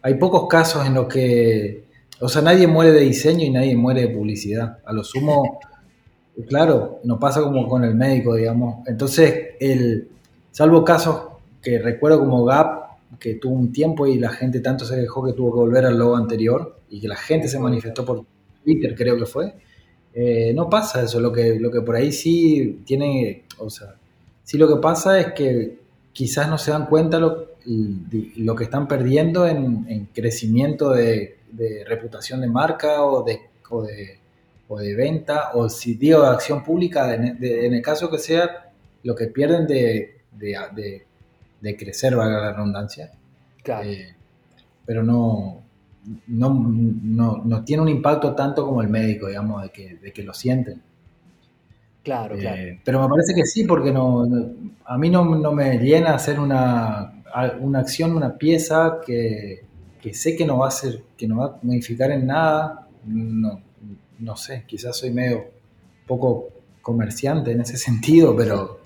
[0.00, 1.84] hay pocos casos en los que,
[2.18, 4.78] o sea, nadie muere de diseño y nadie muere de publicidad.
[4.86, 5.60] A lo sumo
[6.48, 8.86] Claro, no pasa como con el médico, digamos.
[8.86, 10.10] Entonces, el,
[10.56, 11.20] salvo casos
[11.60, 15.34] que recuerdo como Gap, que tuvo un tiempo y la gente tanto se dejó que
[15.34, 18.24] tuvo que volver al logo anterior y que la gente se manifestó por
[18.64, 19.52] Twitter, creo que fue.
[20.14, 23.96] Eh, no pasa eso, lo que, lo que por ahí sí tiene, o sea,
[24.44, 25.78] sí lo que pasa es que
[26.14, 32.40] quizás no se dan cuenta lo, lo que están perdiendo en, crecimiento de, de, reputación
[32.40, 34.20] de marca o de, o de
[34.68, 38.72] o de venta, o si digo de acción pública, en el caso que sea,
[39.04, 43.10] lo que pierden de, de, crecer, valga la redundancia.
[43.62, 43.88] Claro.
[43.88, 44.14] Eh,
[44.84, 45.62] pero no,
[46.28, 50.32] no, no, tiene un impacto tanto como el médico, digamos, de que, de que lo
[50.32, 50.80] sienten.
[52.02, 52.62] Claro, eh, claro.
[52.84, 54.24] Pero me parece que sí, porque no,
[54.84, 57.22] a mí no, me llena hacer una,
[57.60, 59.64] una acción, una pieza que,
[60.00, 62.86] que, sé que no va a ser, que no va a modificar en nada.
[63.04, 63.60] No,
[64.18, 65.46] no sé, quizás soy medio
[66.06, 66.48] poco
[66.80, 68.85] comerciante en ese sentido, pero...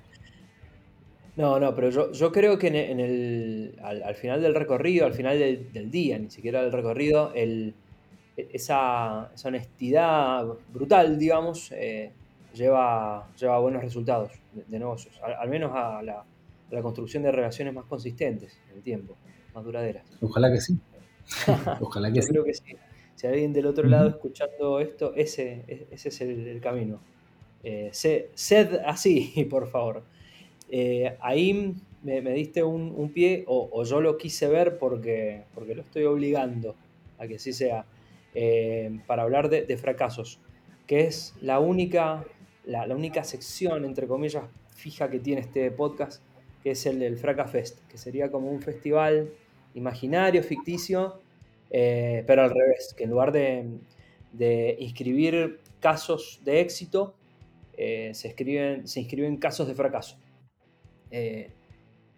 [1.40, 5.38] No, no, pero yo, yo creo que en el, al, final del recorrido, al final
[5.38, 7.74] del, día, ni siquiera del recorrido, el,
[8.36, 12.12] esa, honestidad brutal, digamos, eh,
[12.52, 18.60] lleva, lleva buenos resultados de, negocios, al, menos a la, construcción de relaciones más consistentes
[18.70, 19.16] en el tiempo,
[19.54, 20.04] más duraderas.
[20.20, 20.78] Ojalá que sí.
[21.80, 22.32] Ojalá que sí.
[22.32, 22.76] Creo que sí.
[23.14, 27.00] Si alguien del otro lado escuchando esto, ese, ese es el, camino.
[27.62, 30.02] Eh, sed así, por favor.
[30.70, 36.04] Eh, ahí me, diste un, pie, o, yo lo quise ver porque, porque lo estoy
[36.04, 36.76] obligando
[37.18, 37.84] a que así sea,
[38.34, 40.38] eh, para hablar de, fracasos,
[40.86, 42.24] que es la única,
[42.64, 46.22] la, única sección, entre comillas, fija que tiene este podcast,
[46.62, 49.30] que es el del Fracafest, que sería como un festival
[49.74, 51.20] imaginario, ficticio,
[51.70, 53.66] eh, pero al revés, que en lugar de,
[54.32, 57.14] de inscribir casos de éxito,
[57.76, 60.18] se, escriben, se inscriben casos de fracaso.
[61.10, 61.50] Eh,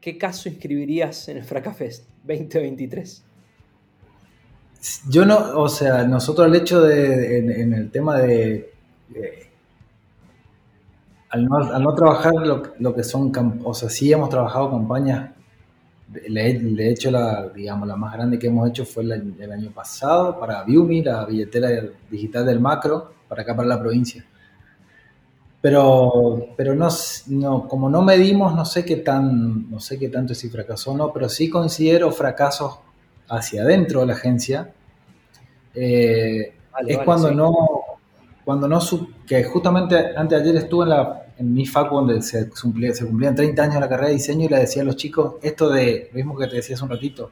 [0.00, 3.24] ¿qué caso inscribirías en el Fracafest 2023?
[5.08, 8.72] Yo no, o sea, nosotros el hecho de, en, el tema de,
[11.30, 13.32] al, no, trabajar lo, que son,
[13.64, 15.30] o sea, sí hemos trabajado campañas,
[16.08, 20.38] de, hecho la, digamos, la más grande que hemos hecho fue el, el año pasado
[20.38, 21.70] para Viumi, la billetera
[22.10, 24.26] digital del macro, para acá, para la provincia.
[25.62, 26.88] Pero, pero no,
[27.28, 30.96] no, como no medimos, no sé qué tan, no sé qué tanto si fracasó o
[30.96, 32.80] no, pero sí considero fracasos
[33.28, 34.72] hacia adentro de la agencia.
[35.72, 36.52] Eh,
[36.86, 37.54] es cuando no,
[38.44, 38.80] cuando no,
[39.24, 43.06] que justamente antes de ayer estuve en, la, en mi facu donde se, cumplía, se
[43.06, 45.70] cumplían 30 años de la carrera de diseño y le decía a los chicos esto
[45.70, 47.30] de, lo mismo que te decía hace un ratito,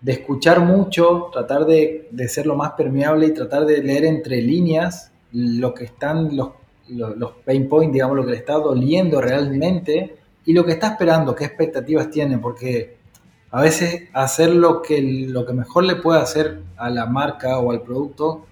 [0.00, 4.42] de escuchar mucho, tratar de, de ser lo más permeable y tratar de leer entre
[4.42, 6.48] líneas lo que están los
[6.88, 11.34] los pain points, digamos, lo que le está doliendo realmente y lo que está esperando,
[11.34, 12.96] qué expectativas tiene, porque
[13.50, 17.70] a veces hacer lo que, lo que mejor le puede hacer a la marca o
[17.70, 18.46] al producto,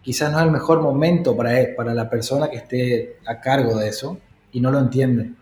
[0.00, 3.88] quizás no es el mejor momento para, para la persona que esté a cargo de
[3.88, 4.18] eso
[4.52, 5.32] y no lo entiende.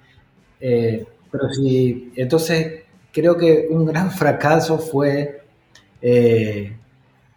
[0.61, 5.43] Eh, pero sí, entonces creo que un gran fracaso fue,
[6.01, 6.77] eh,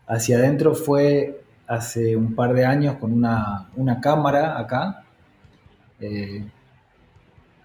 [0.08, 3.68] hacia adentro fue hace un par de años con una,
[4.02, 5.04] cámara acá,
[6.00, 6.46] eh,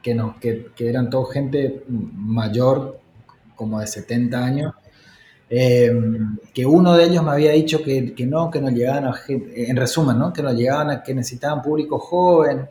[0.02, 2.98] que, no, que, eran todo gente mayor,
[3.54, 4.74] como de 70 años,
[5.48, 5.92] eh,
[6.52, 9.76] que uno de ellos me había dicho que, no, que no llegaban a gente, en
[9.76, 10.32] resumen, ¿no?
[10.32, 12.66] que no llegaban a que necesitaban público joven,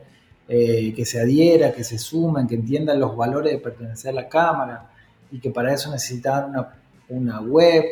[0.48, 4.28] eh, que se adhiera, que se sumen, que entiendan los valores de pertenecer a la
[4.28, 4.90] cámara
[5.30, 6.74] y que para eso necesitaban una,
[7.08, 7.84] una web.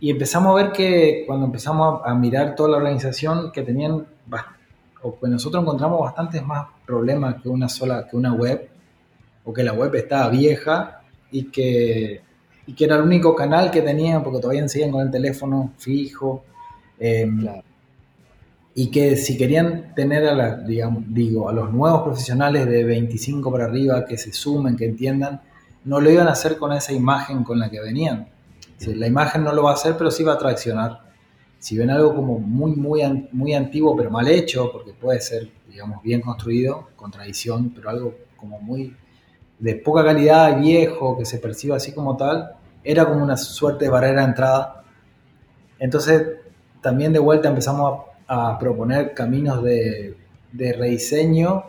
[0.00, 4.06] Y empezamos a ver que cuando empezamos a, mirar toda la organización, que tenían,
[5.02, 8.66] o que nosotros encontramos bastantes más problemas que una sola, que una web,
[9.44, 12.22] o que la web estaba vieja y que,
[12.66, 16.44] y que era el único canal que tenían, porque todavía siguen con el teléfono fijo.
[16.98, 17.46] Em,
[18.74, 23.52] y que si querían tener a, la, digamos, digo, a los nuevos profesionales de 25
[23.52, 25.42] para arriba que se sumen, que entiendan,
[25.84, 28.28] no lo iban a hacer con esa imagen con la que venían
[28.86, 31.00] la imagen no lo va a hacer, pero sí va a traccionar.
[31.58, 36.02] Si ven algo como muy, muy, muy antiguo, pero mal hecho, porque puede ser, digamos,
[36.02, 38.96] bien construido, con tradición, pero algo como muy
[39.58, 43.90] de poca calidad, viejo, que se perciba así como tal, era como una suerte de
[43.90, 44.84] barrera de entrada.
[45.78, 46.22] Entonces,
[46.80, 50.16] también de vuelta empezamos a, proponer caminos de,
[50.52, 51.64] rediseño,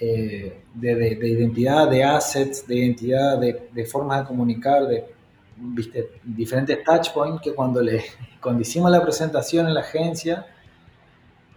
[0.00, 5.15] eh, de, identidad, de assets, de identidad, de, de formas de comunicar, de
[5.56, 8.04] viste, diferentes touch points que cuando, le,
[8.42, 10.46] cuando hicimos la presentación en la agencia,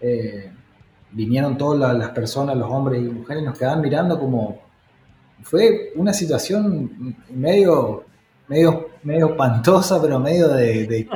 [0.01, 0.51] eh,
[1.11, 4.69] vinieron todas las personas, los hombres y mujeres, nos quedaban mirando como...
[5.41, 8.03] Fue una situación medio,
[8.49, 11.09] medio, medio pantosa, pero medio de,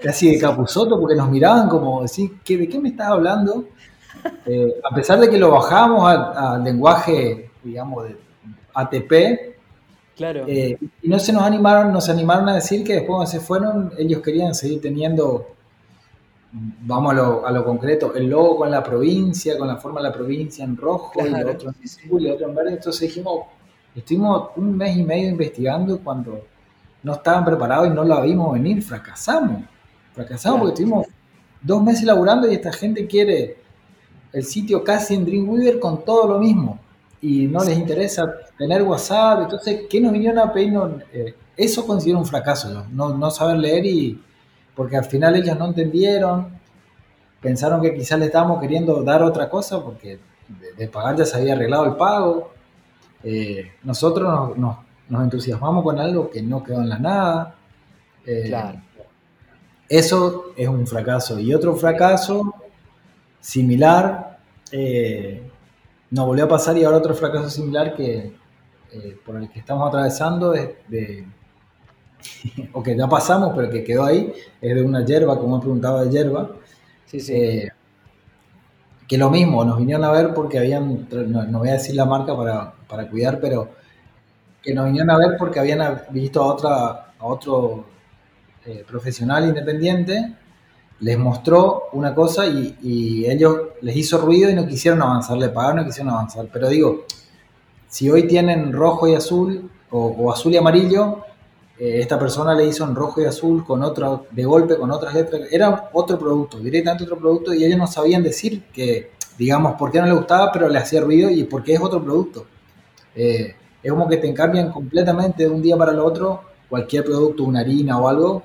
[0.00, 3.66] casi de capuzoto, porque nos miraban como decir, ¿qué, ¿de qué me estás hablando?
[4.46, 8.16] Eh, a pesar de que lo bajamos al lenguaje, digamos, de
[8.72, 9.59] ATP,
[10.20, 10.44] Claro.
[10.46, 13.90] Eh, y no se nos animaron, nos animaron a decir que después cuando se fueron,
[13.96, 15.46] ellos querían seguir teniendo,
[16.52, 20.62] vamos a lo, concreto, el logo con la provincia, con la forma de la provincia
[20.62, 22.72] en rojo y el otro en azul y otro en verde.
[22.72, 23.46] Entonces dijimos,
[23.96, 26.44] estuvimos un mes y medio investigando cuando
[27.02, 29.62] no estaban preparados y no lo vimos venir, fracasamos.
[30.12, 31.06] Fracasamos porque estuvimos
[31.62, 33.56] dos meses laburando y esta gente quiere
[34.34, 36.78] el sitio casi en Dreamweaver con todo lo mismo
[37.22, 39.44] y no les interesa tener WhatsApp.
[39.44, 40.78] Entonces, ¿qué nos vinieron a pedir?
[41.14, 43.14] Eh, eso considero un fracaso, ¿no?
[43.14, 44.22] no saber leer y
[44.74, 46.48] porque al final ellos no entendieron,
[47.40, 50.20] pensaron que quizás le estábamos queriendo dar otra cosa porque
[50.76, 52.52] de, pagar ya se había arreglado el pago.
[53.24, 54.76] Eh, nosotros nos,
[55.08, 57.54] entusiasmamos con algo que no quedó en la nada.
[58.26, 58.82] Eh, claro.
[59.88, 61.40] Eso es un fracaso.
[61.40, 62.54] Y otro fracaso
[63.40, 64.38] similar,
[64.70, 65.50] eh,
[66.10, 68.39] nos volvió a pasar y ahora otro fracaso similar que
[69.24, 71.26] por el que estamos atravesando es de,
[72.72, 76.04] o que ya pasamos, pero que quedó ahí, es de una hierba, como he preguntaba
[76.04, 76.50] de hierba.
[77.06, 77.68] Sí, sí
[79.10, 82.36] que lo mismo, nos vinieron a ver porque habían, no, voy a decir la marca
[82.86, 83.68] para, cuidar, pero
[84.62, 86.78] que nos vinieron a ver porque habían visto a, otra,
[87.18, 87.86] a otro
[88.64, 90.36] eh, profesional independiente,
[91.00, 95.78] les mostró una cosa y, ellos les hizo ruido y no quisieron avanzar, le pagaron
[95.78, 96.46] y no quisieron avanzar.
[96.52, 97.06] Pero digo,
[97.90, 101.24] si hoy tienen rojo y azul, o azul y amarillo,
[101.80, 105.14] eh, esta persona le hizo en rojo y azul con otro, de golpe con otras
[105.14, 109.90] letras, era otro producto, directamente otro producto, y ellos no sabían decir que, digamos, por
[109.90, 112.46] qué no le gustaba, pero le hacía ruido y por qué es otro producto.
[113.14, 117.44] Eh, es como que te cambian completamente de un día para el otro cualquier producto,
[117.44, 118.42] una harina o algo,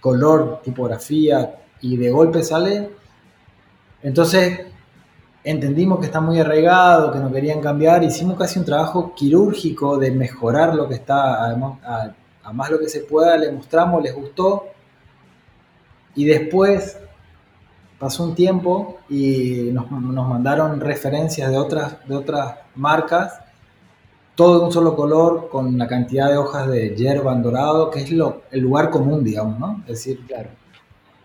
[0.00, 2.90] color, tipografía, y de golpe sale.
[4.02, 4.65] Entonces
[5.46, 10.10] entendimos que está muy arraigado, que no querían cambiar, hicimos casi un trabajo quirúrgico de
[10.10, 11.78] mejorar lo que está, además,
[12.42, 14.64] a más lo que se pueda, le mostramos, les gustó.
[16.16, 16.98] Y después
[17.96, 23.38] pasó un tiempo y nos, mandaron referencias de otras, de otras marcas,
[24.34, 28.00] todo de un solo color, con la cantidad de hojas de hierba en dorado, que
[28.00, 29.82] es lo, el lugar común, digamos, ¿no?
[29.82, 30.50] Es decir, claro.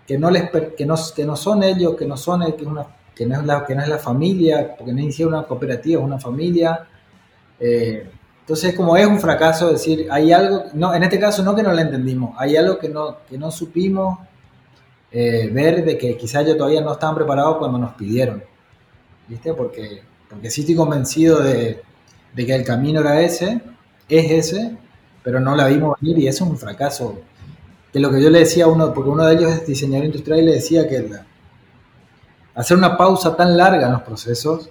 [0.06, 3.26] que, no les, que, no, que no son ellos, que no son que, una, que,
[3.26, 6.88] no es la, que no es la familia, porque no una cooperativa, es una familia.
[7.60, 11.64] Eh, entonces, como es un fracaso decir, hay algo, no, en este caso no que
[11.64, 14.20] no lo entendimos, hay algo que no, que no supimos
[15.12, 18.44] eh, ver de que quizás ellos todavía no estaban preparados cuando nos pidieron.
[19.28, 19.54] ¿Viste?
[19.54, 21.82] Porque, porque sí estoy convencido de,
[22.36, 23.62] que el camino era ese,
[24.10, 24.78] es ese,
[25.24, 27.20] pero no la vimos venir y eso es un fracaso.
[27.92, 30.40] Que lo que yo le decía a uno, porque uno de ellos es diseñador industrial
[30.40, 31.10] y le decía que
[32.56, 34.70] hacer una pausa tan larga en los procesos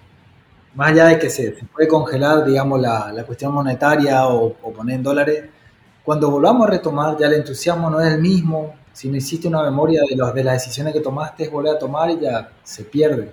[0.75, 5.03] más allá de que se, puede congelar, digamos, la, la cuestión monetaria o, poner en
[5.03, 5.45] dólares,
[6.03, 8.75] cuando volvamos a retomar, ya el entusiasmo no es el mismo.
[8.93, 11.79] Si no hiciste una memoria de, los, de las decisiones que tomaste, es volver a
[11.79, 13.33] tomar y ya se pierde.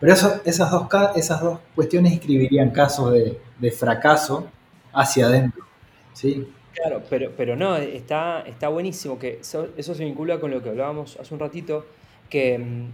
[0.00, 4.48] Pero eso, esas, dos, esas dos cuestiones escribirían casos de, de fracaso
[4.92, 5.64] hacia adentro.
[6.12, 6.48] ¿sí?
[6.74, 10.70] Claro, pero, pero no, está, está buenísimo que eso, eso se vincula con lo que
[10.70, 11.86] hablábamos hace un ratito,
[12.28, 12.88] que mm,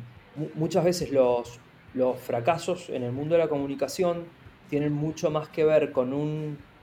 [0.55, 1.61] muchas veces los,
[1.95, 4.25] los fracasos en el mundo de la comunicación
[4.69, 6.13] tienen mucho más que ver con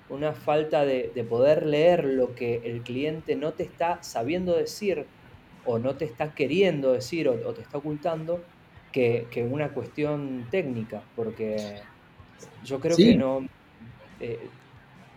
[0.10, 5.06] una falta de, poder leer lo que el cliente no te está sabiendo decir
[5.66, 8.44] o no te está queriendo decir o, te está ocultando
[8.92, 11.82] que, una cuestión técnica, porque
[12.64, 13.48] yo creo que no...
[14.20, 14.40] Eh,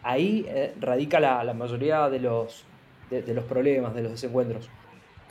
[0.03, 2.65] ahí eh, radica la, mayoría de los,
[3.11, 4.69] de, los problemas, de los desencuentros.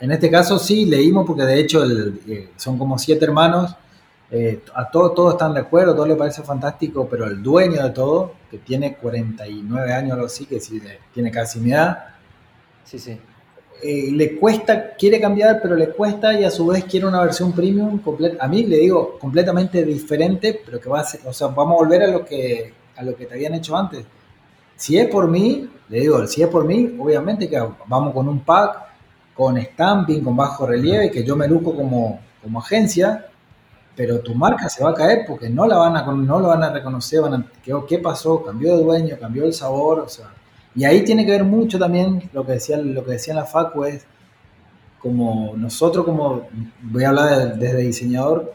[0.00, 3.74] En este caso sí, leímos porque de hecho eh, son como siete hermanos
[4.30, 7.90] eh, a todos todos están de acuerdo, todo le parece fantástico, pero el dueño de
[7.90, 10.82] todo, que tiene 49 años o algo así, que sí,
[11.14, 12.08] tiene casi mi edad,
[12.84, 13.18] sí, sí.
[13.82, 17.52] Eh, le cuesta, quiere cambiar, pero le cuesta y a su vez quiere una versión
[17.52, 18.00] premium.
[18.40, 21.84] A mí le digo completamente diferente, pero que va a ser, o sea, vamos a
[21.84, 24.04] volver a lo que a lo que te habían hecho antes.
[24.76, 28.40] Si es por mí, le digo, si es por mí, obviamente que vamos con un
[28.40, 28.87] pack,
[29.38, 33.26] con stamping, con bajo relieve, que yo me luzco como, como agencia,
[33.94, 36.64] pero tu marca se va a caer porque no la van a, no lo van
[36.64, 37.46] a reconocer, van a,
[37.86, 38.42] ¿qué, pasó?
[38.42, 40.26] Cambió de dueño, cambió el sabor, o sea,
[40.74, 43.84] y ahí tiene que ver mucho también lo que decía, lo que decía la Facu
[43.84, 44.04] es
[44.98, 46.48] como nosotros como,
[46.82, 48.54] voy a hablar desde diseñador,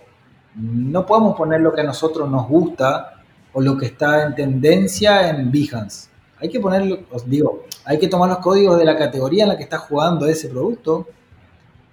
[0.54, 3.22] no podemos poner lo que a nosotros nos gusta
[3.54, 6.10] o lo que está en tendencia en Behance.
[6.44, 9.56] Hay que ponerlo, os digo, hay que tomar los códigos de la categoría en la
[9.56, 11.08] que está jugando ese producto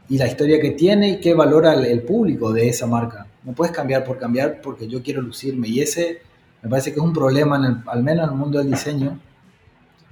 [0.08, 3.28] y la historia que tiene y qué valora el público de esa marca.
[3.44, 5.68] No puedes cambiar por cambiar porque yo quiero lucirme.
[5.68, 6.22] Y ese
[6.62, 9.20] me parece que es un problema, en al menos en el mundo del diseño,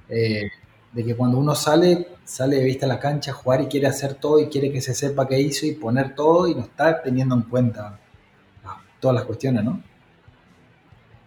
[0.07, 0.49] eh,
[0.93, 3.87] de que cuando uno sale, sale de vista a la cancha a jugar y quiere
[3.87, 7.01] hacer todo y quiere que se sepa qué hizo y poner todo y no está
[7.01, 7.99] teniendo en cuenta
[9.01, 9.83] todas las cuestiones, ¿no?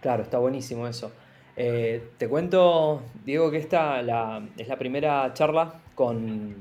[0.00, 1.12] Claro, está buenísimo eso.
[1.56, 6.54] Eh, te cuento, Diego, que esta la, es la primera charla con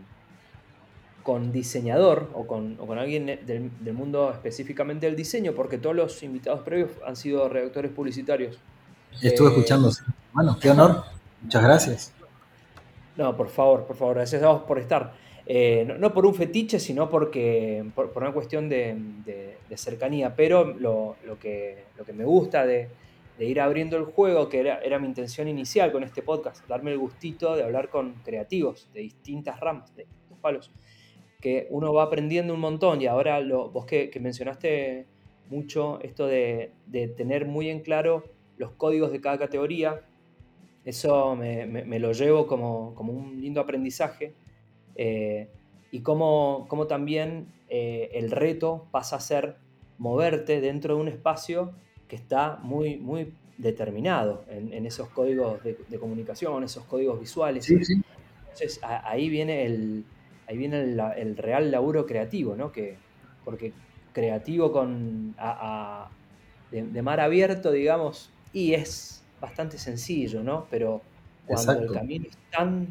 [1.24, 6.92] con diseñador o con, alguien del, mundo específicamente del diseño, porque todos los invitados previos
[7.06, 8.58] han sido redactores publicitarios.
[9.22, 9.92] Estuve eh, escuchando,
[10.34, 11.04] bueno, qué honor,
[11.42, 12.14] muchas gracias.
[13.18, 15.14] No, por favor, por favor, gracias a vos por estar.
[15.46, 21.86] Eh, no, por un fetiche, sino porque por, una cuestión de, cercanía, pero lo, que,
[21.98, 22.90] lo que me gusta de,
[23.46, 26.98] ir abriendo el juego, que era, era, mi intención inicial con este podcast, darme el
[26.98, 30.72] gustito de hablar con creativos de distintas ramas, de distintos palos,
[31.40, 33.02] que uno va aprendiendo un montón.
[33.02, 35.06] Y ahora lo, vos que, mencionaste
[35.50, 38.24] mucho esto de, de, tener muy en claro
[38.58, 40.02] los códigos de cada categoría,
[40.86, 44.34] eso me, me, lo llevo como, como, un lindo aprendizaje.
[44.96, 45.48] Eh,
[45.92, 49.58] y como, como también eh, el reto pasa a ser
[49.98, 51.74] moverte dentro de un espacio
[52.12, 57.64] que está muy, muy determinado en, en esos códigos de, de, comunicación, esos códigos visuales.
[57.64, 58.02] Sí, sí.
[58.42, 60.04] Entonces a, ahí viene, el,
[60.46, 62.74] ahí viene el, el, real laburo creativo, ¿no?
[62.74, 62.98] Que,
[63.46, 63.72] porque
[64.12, 66.10] creativo con a, a,
[66.70, 70.68] de, de, mar abierto, digamos, y es bastante sencillo, ¿no?
[70.70, 71.02] Pero
[71.46, 71.94] cuando Exacto.
[71.94, 72.90] el camino es tan,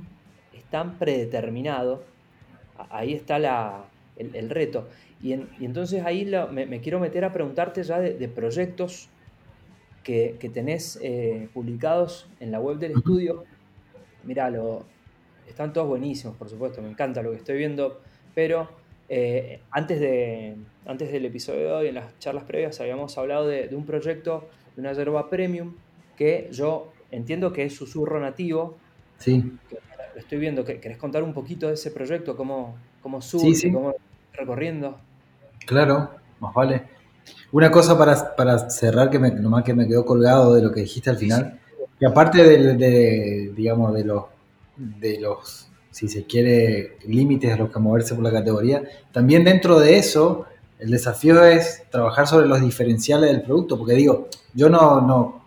[0.54, 2.04] es tan predeterminado,
[2.88, 3.84] ahí está la,
[4.20, 4.88] el, el, reto.
[5.22, 8.28] Y, en, y, entonces ahí lo, me, me, quiero meter a preguntarte ya de, de
[8.28, 9.08] proyectos
[10.02, 13.44] que, que tenés eh, publicados en la web del estudio.
[14.24, 14.84] Mirá, lo,
[15.48, 18.00] están todos buenísimos, por supuesto, me encanta lo que estoy viendo,
[18.34, 18.68] pero
[19.08, 20.56] eh, antes, de,
[20.86, 24.48] antes del episodio de hoy, en las charlas previas, habíamos hablado de, de un proyecto
[24.76, 25.74] de una yerba premium
[26.16, 28.76] que yo entiendo que es susurro nativo.
[29.18, 29.42] Sí.
[30.14, 30.64] Lo estoy viendo.
[30.64, 32.36] ¿Querés contar un poquito de ese proyecto?
[32.36, 33.46] ¿Cómo, cómo surge?
[33.46, 33.72] Sí, sí.
[33.72, 33.94] ¿Cómo
[34.32, 34.98] recorriendo?
[35.66, 36.10] Claro,
[36.40, 36.84] más vale.
[37.52, 40.80] Una cosa para, para cerrar, que me, nomás que me quedó colgado de lo que
[40.80, 41.60] dijiste al final,
[41.98, 44.24] que aparte de, digamos, de los,
[44.76, 49.78] de los, si se quiere, límites a los que moverse por la categoría, también dentro
[49.78, 50.46] de eso,
[50.78, 55.40] el desafío es trabajar sobre los diferenciales del producto, porque digo, yo no, no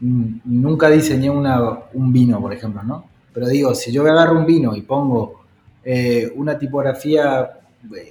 [0.00, 3.04] nunca diseñé una, un vino, por ejemplo, ¿no?
[3.32, 5.44] Pero digo, si yo agarro un vino y pongo
[5.84, 7.59] eh, una tipografía,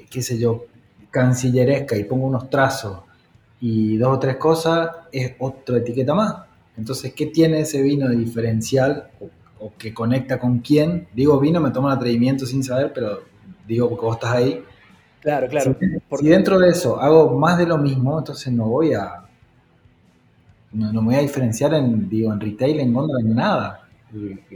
[0.09, 0.65] qué sé yo,
[1.11, 2.99] cancilleresca y pongo unos trazos
[3.61, 6.35] y dos o tres cosas, es otra etiqueta más.
[6.77, 9.29] Entonces, ¿qué tiene ese vino de diferencial o,
[9.65, 11.07] o que conecta con quién?
[11.13, 13.21] Digo vino, me tomo el atrevimiento sin saber, pero
[13.67, 14.63] digo porque vos estás ahí.
[15.21, 15.75] Claro, claro.
[15.79, 16.25] Si, porque...
[16.25, 19.25] si dentro de eso hago más de lo mismo, entonces no voy a,
[20.71, 23.87] no, no, me voy a diferenciar en, digo, en retail, en góndola, en nada.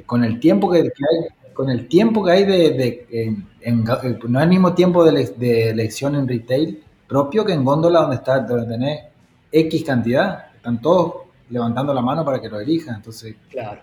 [0.05, 3.83] Con el tiempo que, que hay, con el tiempo que hay de, de en, en,
[3.83, 8.15] no es el mismo tiempo de, de, elección en retail propio que en góndola donde
[8.17, 9.03] está, donde tenés
[9.51, 10.53] X cantidad.
[10.55, 11.15] Están todos
[11.49, 12.95] levantando la mano para que lo elijan.
[12.95, 13.81] Entonces, claro.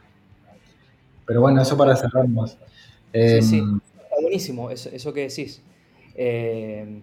[1.27, 2.59] Pero bueno, eso para cerrar más.
[3.13, 3.63] Eh, sí, sí.
[4.03, 5.63] Está buenísimo eso, eso que decís.
[6.15, 7.03] Eh,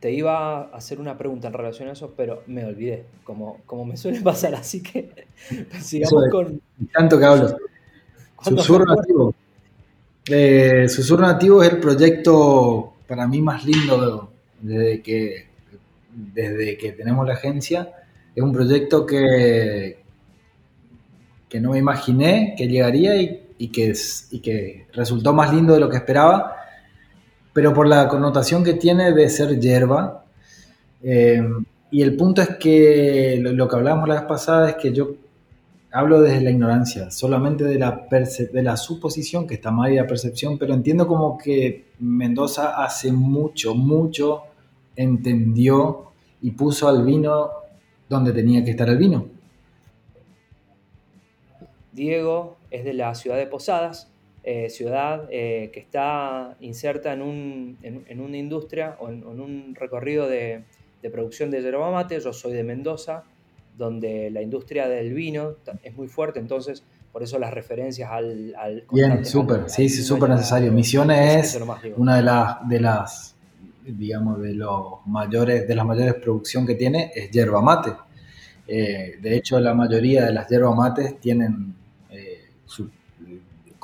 [0.00, 3.86] te iba a hacer una pregunta en relación a eso, pero me olvidé, como, como
[3.86, 5.26] me suele pasar, así que
[5.80, 6.60] sigamos con...
[6.92, 7.56] Tanto que hablo.
[8.42, 9.33] Susurro Nativo.
[10.26, 15.48] Eh, Susurro Nativo es el proyecto para mí más lindo desde que,
[16.10, 17.90] desde que tenemos la agencia.
[18.34, 19.98] Es un proyecto que,
[21.48, 23.94] que no me imaginé que llegaría y, y, que,
[24.30, 26.54] y que resultó más lindo de lo que esperaba
[27.54, 30.24] pero por la connotación que tiene de ser hierba.
[31.02, 31.40] Eh,
[31.90, 35.14] y el punto es que lo, lo, que hablábamos la vez pasada es que yo
[35.94, 40.08] hablo desde la ignorancia, solamente de la, de la suposición, que está mal y la
[40.08, 44.42] percepción, pero entiendo como que Mendoza hace mucho, mucho
[44.96, 46.10] entendió
[46.42, 47.48] y puso al vino
[48.08, 49.28] donde tenía que estar el vino.
[51.92, 54.10] Diego es de la ciudad de Posadas,
[54.42, 59.76] eh, ciudad eh, que está inserta en, un, en, en una industria o en, un
[59.76, 60.64] recorrido de,
[61.02, 62.18] de, producción de yerba mate.
[62.18, 63.22] Yo soy de Mendoza,
[63.76, 68.54] donde la industria del vino es muy fuerte, entonces por eso las referencias al...
[68.56, 70.72] al Bien, súper, sí, sí, súper necesario.
[70.72, 71.62] Misiones es
[71.96, 73.36] una de las, de las,
[73.84, 77.92] digamos, de los mayores, de las mayores producción que tiene es yerba mate.
[78.66, 81.74] Eh, de hecho, la mayoría de las yerba mates tienen
[82.66, 82.90] su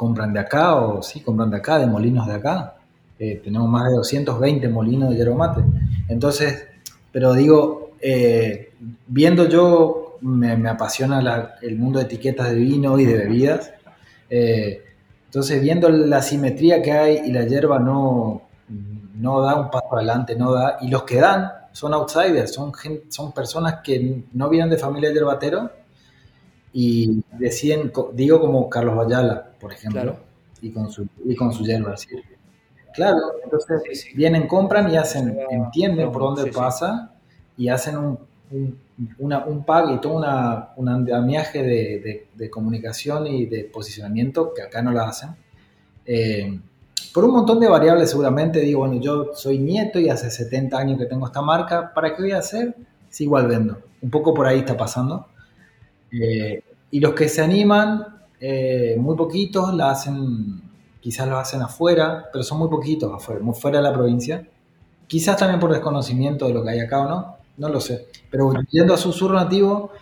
[0.00, 2.74] compran de acá, o sí, compran de acá, de molinos de acá.
[3.18, 5.60] Eh, tenemos más de 220 molinos de yerba mate.
[6.08, 6.66] Entonces,
[7.12, 8.69] pero digo, eh,
[9.06, 13.72] viendo yo, me, me apasiona la, el mundo de etiquetas de vino y de bebidas.
[14.28, 14.82] Eh,
[15.26, 18.42] entonces, viendo la simetría que hay y la hierba no,
[19.14, 22.72] no da un paso adelante, no da, y los que dan son outsiders, son,
[23.08, 25.70] son personas que no vienen de familia de yerbatero
[26.72, 30.18] y deciden, digo como Carlos Vallala, por ejemplo, claro.
[30.60, 31.96] y, con su, y con su yerba.
[31.96, 32.08] ¿sí?
[32.92, 34.16] Claro, entonces sí, sí.
[34.16, 37.12] vienen, compran y hacen, entienden por dónde pasa
[37.56, 38.18] y hacen un,
[38.50, 38.78] un,
[39.18, 44.52] una, un pago y todo una, un andamiaje de, de, de, comunicación y de posicionamiento
[44.54, 45.30] que acá no la hacen.
[46.04, 46.60] Eh,
[47.12, 50.98] por un montón de variables seguramente digo, bueno, yo soy nieto y hace 70 años
[50.98, 52.74] que tengo esta marca, ¿para qué voy a hacer?
[53.08, 53.78] Si igual vendo.
[54.02, 55.26] Un poco por ahí está pasando.
[56.12, 60.62] Eh, y los que se animan, eh, muy poquitos, la hacen,
[61.00, 64.46] quizás lo hacen afuera, pero son muy poquitos afuera, muy fuera de la provincia.
[65.06, 68.06] Quizás también por desconocimiento de lo que hay acá o no, no lo sé.
[68.30, 69.92] Pero yendo a susurro nativo,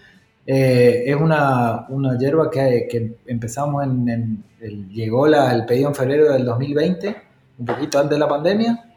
[0.46, 4.44] eh, es una, una hierba que, que empezamos en,
[4.92, 7.16] llegó la, el pedido en febrero del 2020,
[7.58, 8.94] un poquito antes de la pandemia,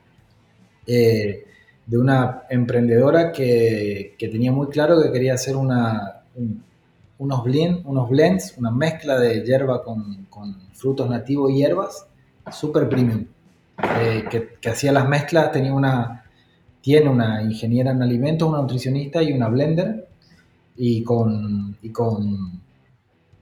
[0.86, 1.46] eh,
[1.86, 6.22] de una emprendedora que, que, tenía muy claro que quería hacer una,
[7.18, 7.44] unos,
[7.84, 12.06] unos blends, una mezcla de hierba con, con frutos nativos y hierbas,
[12.52, 13.26] super premium,
[14.00, 16.21] eh, que, que hacía las mezclas, tenía una,
[16.82, 20.08] tiene una ingeniera en alimentos, una nutricionista y una blender
[20.76, 22.62] y con, y con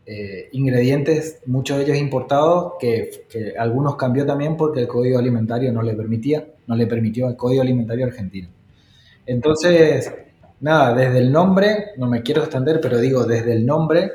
[0.06, 5.72] eh, ingredientes, muchos de ellos importados, que, que, algunos cambió también porque el código alimentario
[5.72, 8.50] no le permitía, no le permitió el código alimentario argentino.
[9.26, 10.12] Entonces,
[10.60, 14.12] nada, desde el nombre, no me quiero extender, pero digo, desde el nombre,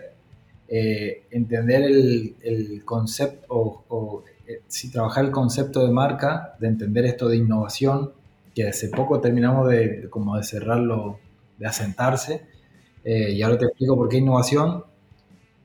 [0.69, 6.67] eh, entender el, el concepto, o, o eh, si trabajar el concepto de marca, de
[6.67, 8.13] entender esto de innovación,
[8.55, 11.19] que hace poco terminamos de, como de cerrarlo,
[11.59, 12.47] de asentarse,
[13.05, 14.85] eh, y ahora te explico por qué innovación.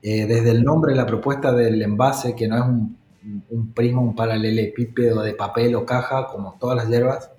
[0.02, 5.22] Eh, desde el nombre, la propuesta del envase, que no es un, prisma, un paralelepípedo
[5.22, 7.30] de papel o caja, como todas las hierbas,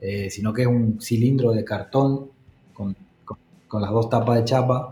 [0.00, 2.30] eh, sino que es un cilindro de cartón
[2.72, 4.90] con, con, las dos tapas de chapa.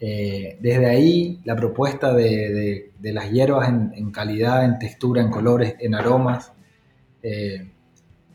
[0.00, 5.94] desde ahí, la propuesta de, de, las hierbas en, calidad, en textura, en colores, en
[5.94, 6.52] aromas.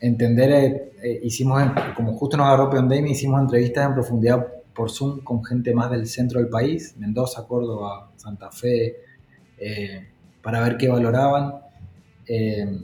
[0.00, 0.92] Entender,
[1.22, 1.62] hicimos,
[1.94, 6.06] como justo nos agarró Pandemia, hicimos entrevistas en profundidad por Zoom con gente más del
[6.06, 8.96] centro del país, Mendoza, Córdoba, Santa Fe,
[9.58, 10.08] eh,
[10.42, 11.54] para ver qué valoraban.
[12.26, 12.80] Eh,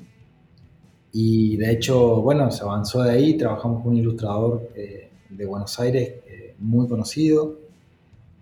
[1.13, 5.79] y de hecho, bueno, se avanzó de ahí, trabajamos con un ilustrador eh, de Buenos
[5.81, 6.17] Aires
[6.59, 7.61] muy conocido,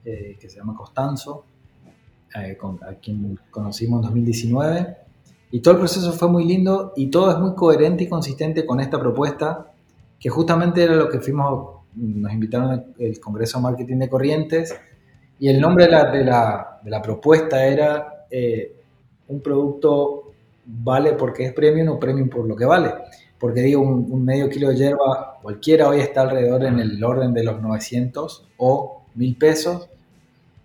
[0.05, 1.47] que se llama Costanzo,
[2.59, 4.97] con, a quien conocimos en 2019.
[5.55, 8.80] Y todo el proceso fue muy lindo y todo es muy coherente y consistente con
[8.80, 9.70] esta propuesta,
[10.18, 14.74] que justamente era lo que fuimos nos invitaron al Congreso de Marketing de Corrientes
[15.38, 18.74] y el nombre de la, de la, de la propuesta era eh,
[19.28, 20.32] un producto
[20.66, 22.92] vale porque es premium o premium por lo que vale.
[23.38, 27.44] Porque digo, un, medio kilo de hierba cualquiera hoy está alrededor en el orden de
[27.44, 29.88] los 900 o 1000 pesos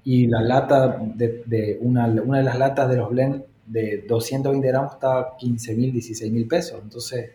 [0.03, 4.67] y la lata de, de una, una, de las latas de los blend de 220
[4.67, 6.80] gramos está 15 mil, 16 mil pesos.
[6.84, 7.32] Entonces,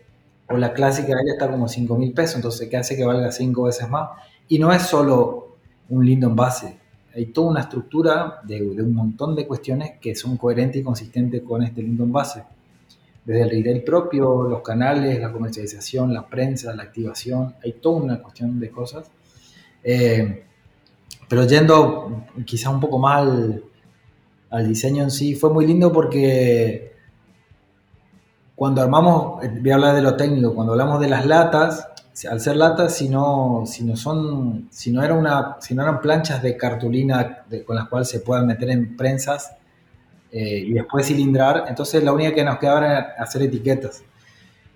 [0.47, 3.31] o la clásica de ella está como 5 mil pesos, entonces ¿qué hace que valga
[3.31, 4.09] 5 veces más?
[4.47, 5.57] Y no es solo
[5.89, 6.77] un lindo envase,
[7.15, 11.63] hay toda una estructura de, un montón de cuestiones que son coherentes y consistentes con
[11.63, 12.43] este lindo envase.
[13.23, 18.21] Desde el retail propio, los canales, la comercialización, la prensa, la activación, hay toda una
[18.21, 19.09] cuestión de cosas.
[19.81, 20.43] Eh,
[21.27, 23.27] pero yendo quizá un poco más
[24.55, 26.93] al diseño en sí, fue muy lindo porque
[28.55, 31.89] cuando armamos, eh, voy a hablar de lo técnico, cuando hablamos de las latas,
[32.31, 35.99] al ser latas, si no, si no son, si no, era una, si no eran
[35.99, 39.51] planchas de cartulina con las cuales se puedan meter en prensas
[40.31, 44.03] eh, y después cilindrar, entonces la única que nos quedaba era hacer etiquetas.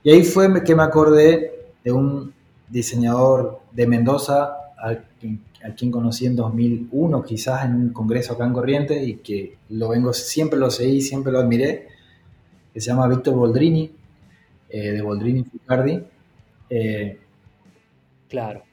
[0.04, 2.34] Y ahí fue que me acordé de un
[2.68, 5.06] diseñador de Mendoza, al,
[5.64, 9.90] a quien conocí en 2001, quizás en un congreso acá en Corrientes, y que lo
[9.90, 11.88] vengo, siempre lo seguí, siempre lo admiré,
[12.74, 13.92] que se llama Víctor Boldrini,
[14.70, 16.04] eh, de Boldrini Ficardi.
[16.70, 17.20] Eh,
[18.28, 18.64] claro.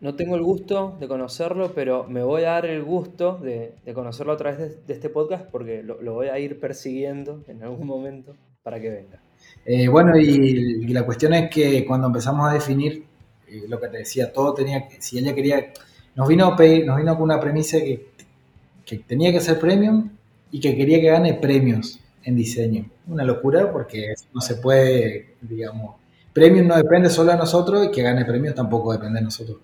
[0.00, 3.94] No tengo el gusto de conocerlo, pero me voy a dar el gusto de, de
[3.94, 7.62] conocerlo a través de, de este podcast porque lo, lo, voy a ir persiguiendo en
[7.62, 9.20] algún momento para que venga.
[9.64, 13.04] Eh, bueno, y, y, la cuestión es que cuando empezamos a definir
[13.48, 15.72] eh, lo que te decía, todo tenía que, si ella quería,
[16.14, 18.08] nos vino a pedir, nos vino con una premisa que,
[18.84, 20.10] que tenía que ser premium
[20.50, 22.90] y que quería que gane premios en diseño.
[23.06, 25.96] Una locura porque no se puede, digamos,
[26.32, 29.58] premium no depende solo de nosotros y que gane premios tampoco depende de nosotros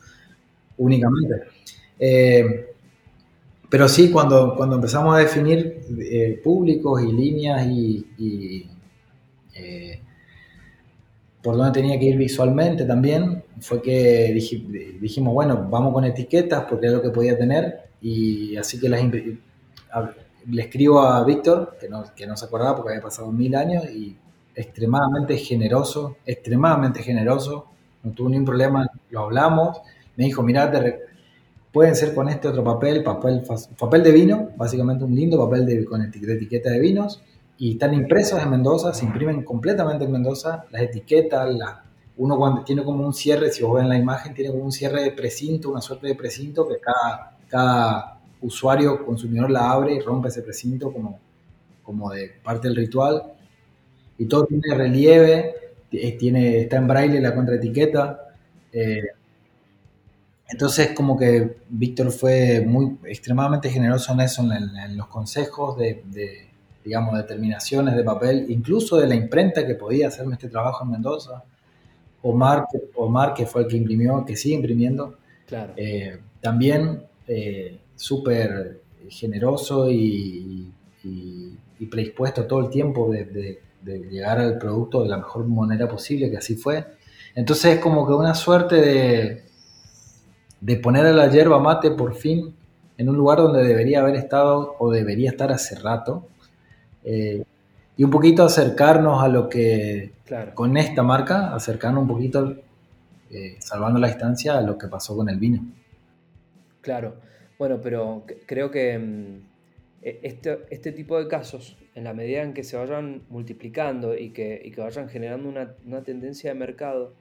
[0.79, 1.35] únicamente.
[1.99, 2.67] Eh,
[3.69, 8.69] pero sí, cuando, cuando empezamos a definir eh, públicos y líneas y,
[11.43, 14.33] por dónde tenía que ir visualmente también, fue que
[15.01, 19.01] dijimos, bueno, vamos con etiquetas porque es lo que podía tener y así que las
[20.49, 23.85] le escribo a Víctor, que no, que no se acordaba porque había pasado mil años,
[23.85, 24.17] y
[24.55, 27.67] extremadamente generoso, extremadamente generoso,
[28.03, 29.81] no tuvo ningún problema, lo hablamos,
[30.17, 30.71] me dijo, mirá,
[31.73, 33.43] pueden ser con este otro papel, papel,
[33.79, 37.23] papel de vino, básicamente un lindo papel de, con etiqueta de vinos,
[37.57, 41.85] y están impresos en Mendoza, se imprimen completamente en Mendoza, las etiquetas, la,
[42.17, 45.03] uno cuando tiene como un cierre, si vos ven la imagen, tiene como un cierre
[45.03, 50.29] de precinto, una suerte de precinto que cada cada usuario consumidor la abre y rompe
[50.29, 51.21] ese precinto como,
[51.83, 53.23] como de parte del ritual.
[54.17, 55.55] Y todo tiene relieve,
[55.91, 58.35] tiene, está en braille la contraetiqueta.
[58.73, 59.03] Eh,
[60.49, 66.49] entonces, como que Víctor fue muy extremadamente generoso en eso, en, los consejos de,
[66.83, 71.45] digamos, determinaciones de papel, incluso de la imprenta que podía hacerme este trabajo en Mendoza.
[72.23, 75.17] Omar, Omar que fue el que imprimió, que sigue imprimiendo.
[75.47, 75.73] Claro.
[75.77, 80.71] Eh, también eh, súper generoso y,
[81.91, 86.55] predispuesto todo el tiempo de, llegar al producto de la mejor manera posible, que así
[86.55, 86.85] fue.
[87.35, 89.43] Entonces es como que una suerte de,
[90.61, 92.55] de poner a la yerba mate por fin
[92.97, 96.29] en un lugar donde debería haber estado o debería estar hace rato.
[97.05, 97.43] Eh,
[98.03, 100.11] y un poquito acercarnos a lo que,
[100.55, 102.57] con esta marca, acercarnos un poquito,
[103.31, 105.65] eh, salvando la distancia, a lo que pasó con el vino.
[106.81, 107.15] Claro,
[107.61, 109.37] bueno, pero creo que mm,
[110.03, 114.31] e, este, este, tipo de casos, en la medida en que se vayan multiplicando y
[114.31, 117.15] que, vayan generando una, tendencia de mercado,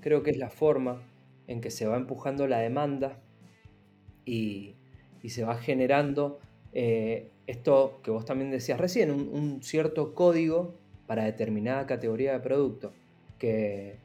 [0.00, 1.02] creo que es la forma
[1.46, 3.18] en que se va empujando la demanda
[4.24, 4.76] y,
[5.28, 6.40] se va generando
[6.72, 10.74] eh, esto que vos también decías recién, un, cierto código
[11.06, 12.92] para determinada categoría de producto,
[13.38, 13.98] que,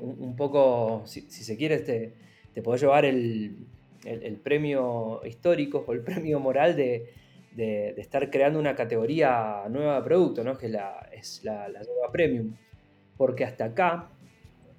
[0.00, 2.12] un, poco, si, se quiere, te,
[2.52, 3.66] te puede llevar el,
[4.42, 7.14] premio histórico o el premio moral de,
[7.96, 10.56] estar creando una categoría nueva de producto, ¿no?
[10.58, 12.54] que es la, es la, nueva premium.
[13.16, 14.08] Porque hasta acá,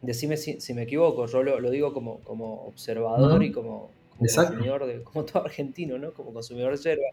[0.01, 3.91] decime si, me equivoco, yo lo, digo como, como observador y como,
[4.27, 6.13] consumidor, de, como todo argentino, ¿no?
[6.13, 7.03] como consumidor de yerba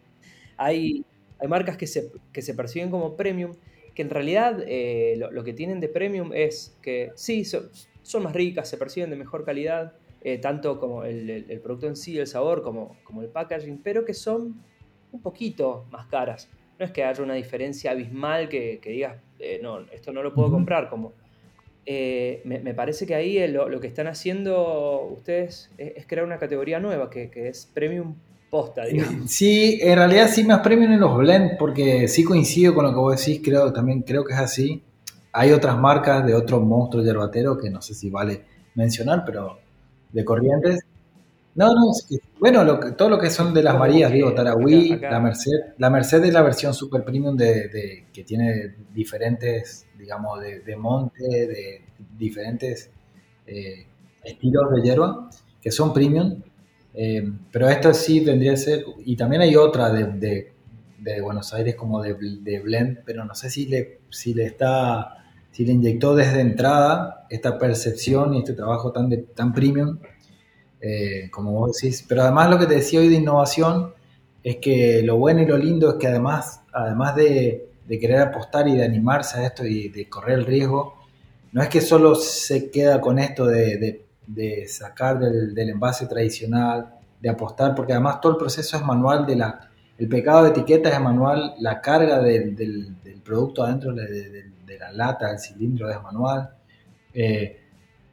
[0.58, 1.04] hay,
[1.38, 3.54] hay marcas que se, que se perciben como premium,
[3.94, 8.68] que en realidad eh, lo, que tienen de premium es que sí, son, más ricas,
[8.68, 12.96] se perciben de mejor calidad, eh, tanto como el, producto en sí, el sabor, como,
[13.04, 14.62] como el packaging, pero que son
[15.12, 16.48] un poquito más caras.
[16.78, 20.34] No es que haya una diferencia abismal que, que digas, eh, no, esto no lo
[20.34, 21.12] puedo comprar, como...
[22.44, 27.30] me, parece que ahí lo, que están haciendo ustedes es, crear una categoría nueva, que,
[27.30, 28.14] que es Premium
[28.50, 29.30] posta, digamos.
[29.30, 32.96] Sí, en realidad sí más premium en los blend, porque sí coincido con lo que
[32.96, 34.82] vos decís, creo, también creo que es así.
[35.32, 39.58] Hay otras marcas de otros monstruos yerbateros que no sé si vale mencionar, pero
[40.12, 40.80] de corrientes.
[41.58, 41.92] No, no,
[42.38, 45.74] bueno, lo todo lo que son de las Marías, digo, Tarahui, la Merced.
[45.78, 51.82] La Merced es la versión super premium de, que tiene diferentes, digamos, de, monte, de
[52.16, 52.90] diferentes
[53.46, 53.86] eh,
[54.22, 55.28] estilos de hierba,
[55.60, 56.42] que son premium
[57.00, 60.52] eh, pero esto sí tendría que ser, y también hay otra de,
[60.98, 62.14] de, Buenos Aires como de,
[62.60, 67.56] Blend, pero no sé si le, si le está, si le inyectó desde entrada esta
[67.56, 69.98] percepción y este trabajo tan, de, tan premium,
[70.80, 72.04] eh, como vos decís.
[72.08, 73.94] Pero además lo que te decía hoy de innovación
[74.42, 78.68] es que lo bueno y lo lindo es que además, además de, de querer apostar
[78.68, 80.94] y de animarse a esto y de correr el riesgo,
[81.52, 87.30] no es que solo se queda con esto de, de sacar del, envase tradicional, de
[87.30, 89.70] apostar, porque además todo el proceso es manual de la...
[89.96, 94.44] El pecado de etiqueta es manual, la carga del, producto adentro de,
[94.78, 96.50] la lata, el cilindro es manual.
[97.12, 97.58] Eh,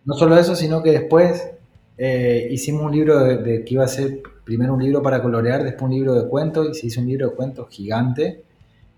[0.03, 1.51] no solo eso, sino que después
[1.97, 5.83] eh, hicimos un libro de, que iba a ser primero un libro para colorear, después
[5.83, 8.43] un libro de cuentos, y se hizo un libro de cuentos gigante,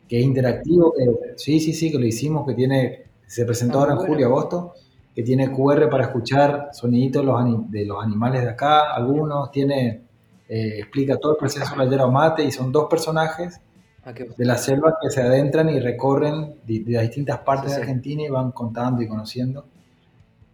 [0.08, 0.94] que es interactivo,
[1.36, 4.74] sí, sí, sí, que lo hicimos, que tiene, se presentó ah, ahora en julio, agosto,
[5.14, 7.26] que tiene QR para escuchar soniditos
[7.70, 10.02] de los animales de acá, algunos, tiene,
[10.48, 13.60] eh, explica todo el proceso de la yerba mate y son dos personajes
[14.06, 18.30] ah, de la selva que se adentran y recorren de, distintas partes de Argentina y
[18.30, 19.66] van contando y conociendo.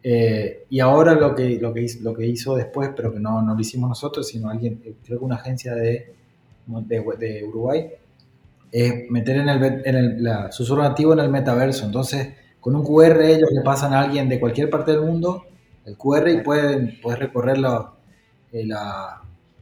[0.03, 4.27] Eh, y ahora lo que, lo, que hizo, después, pero que no, lo hicimos nosotros,
[4.27, 6.13] sino alguien, eh, creo que una agencia de,
[6.65, 7.89] de, Uruguay,
[8.71, 11.85] es meter en el, en el susurro nativo en el metaverso.
[11.85, 15.45] Entonces, con un QR ellos le pasan a alguien de cualquier parte del mundo
[15.85, 18.67] el QR y pueden, recorrer eh,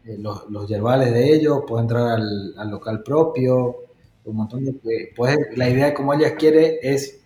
[0.05, 3.77] eh, los, los, yerbales de ellos, puedes entrar al, local propio,
[4.25, 5.13] un montón de...
[5.55, 7.21] la idea de cómo ellas quiere es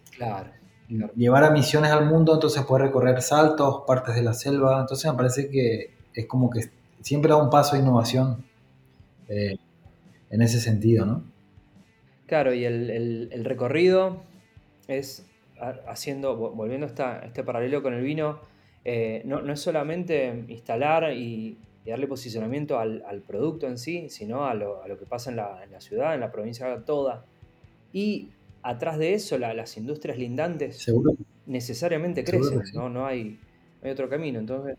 [0.87, 5.17] llevar a misiones al mundo, entonces puedes recorrer saltos, partes de la selva, entonces me
[5.17, 6.69] parece que es como que
[7.01, 8.43] siempre da un paso de innovación
[9.27, 9.57] eh,
[10.29, 11.23] en ese sentido, ¿no?
[12.27, 14.23] Claro, y el, recorrido
[14.87, 15.25] es
[15.87, 18.39] haciendo, volviendo a este paralelo con el vino,
[18.83, 24.81] eh, no, es solamente instalar y, darle posicionamiento al, producto en sí, sino a lo,
[24.97, 27.25] que pasa en la, ciudad, en la provincia toda.
[27.93, 28.29] Y
[28.65, 30.91] atrás de eso, las industrias lindantes
[31.45, 32.89] necesariamente crecen, ¿no?
[32.89, 33.39] No, hay,
[33.83, 34.39] otro camino.
[34.39, 34.77] Entonces,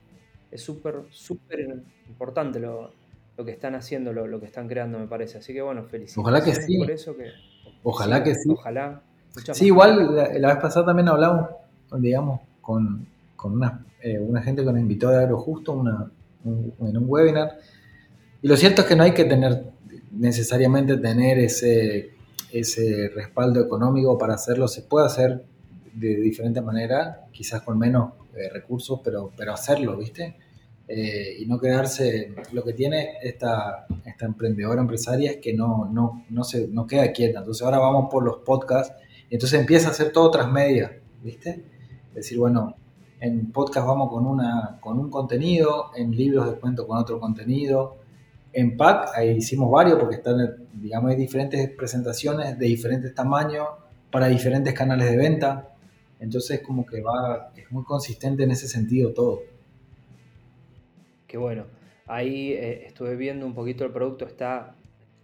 [0.50, 1.60] es súper, súper
[2.08, 2.90] importante lo,
[3.36, 5.38] lo que están haciendo, lo, que están creando, me parece.
[5.38, 6.18] Así que bueno, felicidades.
[6.18, 6.78] Ojalá que sí.
[6.78, 7.30] Por eso que,
[7.84, 8.50] ojalá que sí.
[8.50, 9.02] Ojalá.
[9.52, 11.50] Sí, igual la, vez pasada también hablamos,
[11.98, 13.06] digamos, con,
[13.44, 16.10] una, eh, una, gente que nos invitó de Agrojusto una,
[16.44, 17.58] en un webinar.
[18.42, 19.70] Y lo cierto es que no hay que tener
[20.10, 22.15] necesariamente tener ese,
[22.52, 24.68] ese respaldo económico para hacerlo.
[24.68, 25.44] Se puede hacer
[25.94, 30.36] de diferente manera, quizás con menos eh, recursos, pero, pero hacerlo, ¿viste?
[30.88, 36.24] Eh, y no quedarse, lo que tiene esta, esta emprendedora empresaria es que no, no,
[36.28, 37.40] no, se, no queda quieta.
[37.40, 38.94] Entonces ahora vamos por los podcasts
[39.28, 40.92] y entonces empieza a hacer todo otras medias,
[41.22, 41.64] ¿viste?
[42.10, 42.76] Es decir, bueno,
[43.20, 47.96] en podcast vamos con, una, con un contenido, en libros de cuento con otro contenido.
[48.58, 53.68] En PAC ahí hicimos varios porque están, digamos, hay diferentes presentaciones de diferentes tamaños
[54.10, 55.74] para diferentes canales de venta.
[56.20, 59.42] Entonces como que va, es muy consistente en ese sentido todo.
[61.26, 61.66] Qué bueno.
[62.06, 64.74] Ahí eh, estuve viendo un poquito el producto, está,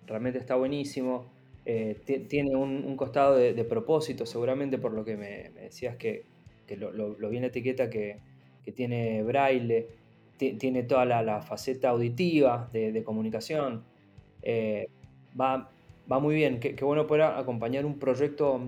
[0.07, 1.25] realmente está buenísimo.
[1.65, 6.27] Eh, tiene un, costado de, propósito, seguramente por lo que me, decías que,
[6.77, 8.19] lo, vi en la etiqueta que,
[8.75, 9.89] tiene braille,
[10.51, 13.83] tiene toda la, faceta auditiva de, comunicación.
[14.43, 14.89] Eh,
[15.41, 15.71] va,
[16.11, 18.61] va muy bien, qué, bueno poder acompañar un proyecto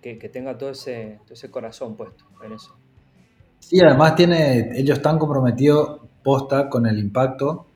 [0.00, 2.76] que, tenga todo ese, ese corazón puesto en eso.
[3.60, 7.66] Sí, además tiene, ellos están comprometidos posta con el impacto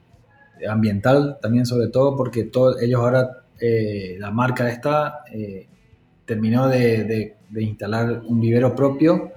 [0.69, 5.69] ambiental también sobre todo porque todo, ellos ahora, eh, la marca esta eh,
[6.25, 9.33] terminó de, instalar un vivero propio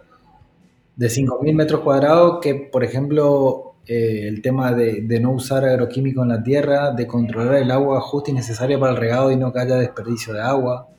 [0.96, 6.30] de 5.000 metros cuadrados que, por ejemplo, eh, el tema de, no usar agroquímicos en
[6.30, 9.60] la tierra, de controlar el agua justa y necesaria para el regado y no que
[9.60, 10.90] haya desperdicio de agua,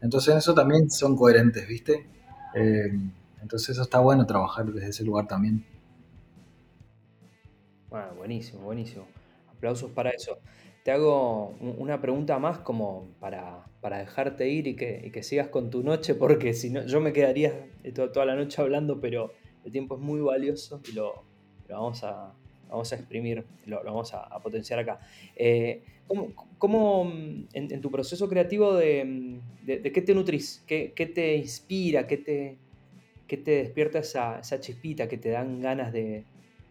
[0.00, 2.06] entonces eso también son coherentes, ¿viste?
[2.54, 2.92] Eh,
[3.42, 5.64] entonces eso está bueno trabajar desde ese lugar también.
[7.90, 9.06] Bueno, buenísimo, buenísimo.
[9.48, 10.38] Aplausos para eso.
[10.84, 16.14] Te hago una pregunta más como para, dejarte ir y que, sigas con tu noche,
[16.14, 17.66] porque si no, yo me quedaría
[18.12, 19.32] toda la noche hablando, pero
[19.64, 21.25] el tiempo es muy valioso y lo,
[21.74, 22.32] vamos, a,
[22.68, 25.00] vamos a exprimir, lo, vamos a, potenciar acá.
[25.34, 25.82] Eh,
[26.58, 30.62] ¿Cómo, mm, en, tu proceso creativo de, qué te nutrís?
[30.66, 32.06] ¿Qué, te inspira?
[32.06, 32.56] ¿Qué te,
[33.28, 36.24] te despierta esa, chispita que te dan ganas de,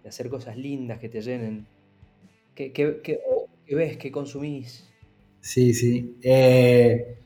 [0.08, 1.66] hacer cosas lindas que te llenen?
[2.56, 2.72] ¿Qué,
[3.70, 3.98] ves?
[3.98, 4.90] ¿Qué consumís?
[5.42, 6.16] Sí, sí.
[6.24, 7.18] Eh,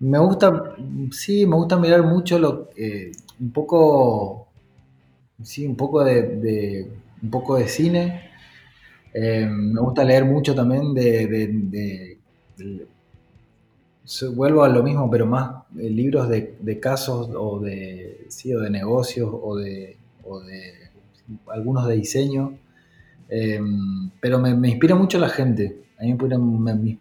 [0.00, 0.76] me gusta,
[1.10, 3.10] sí, me gusta mirar mucho lo, eh,
[3.40, 4.37] un poco,
[5.42, 6.88] sí, un poco de
[7.22, 8.28] un poco de cine
[9.12, 12.18] eh, me gusta leer mucho también de,
[14.34, 18.70] vuelvo a lo mismo, pero más eh, libros de, casos o de, sí, o de
[18.70, 19.96] negocios o de,
[21.48, 22.58] algunos de diseño.
[23.28, 23.60] Eh,
[24.20, 25.82] pero me, inspira mucho la gente.
[25.98, 26.16] A mí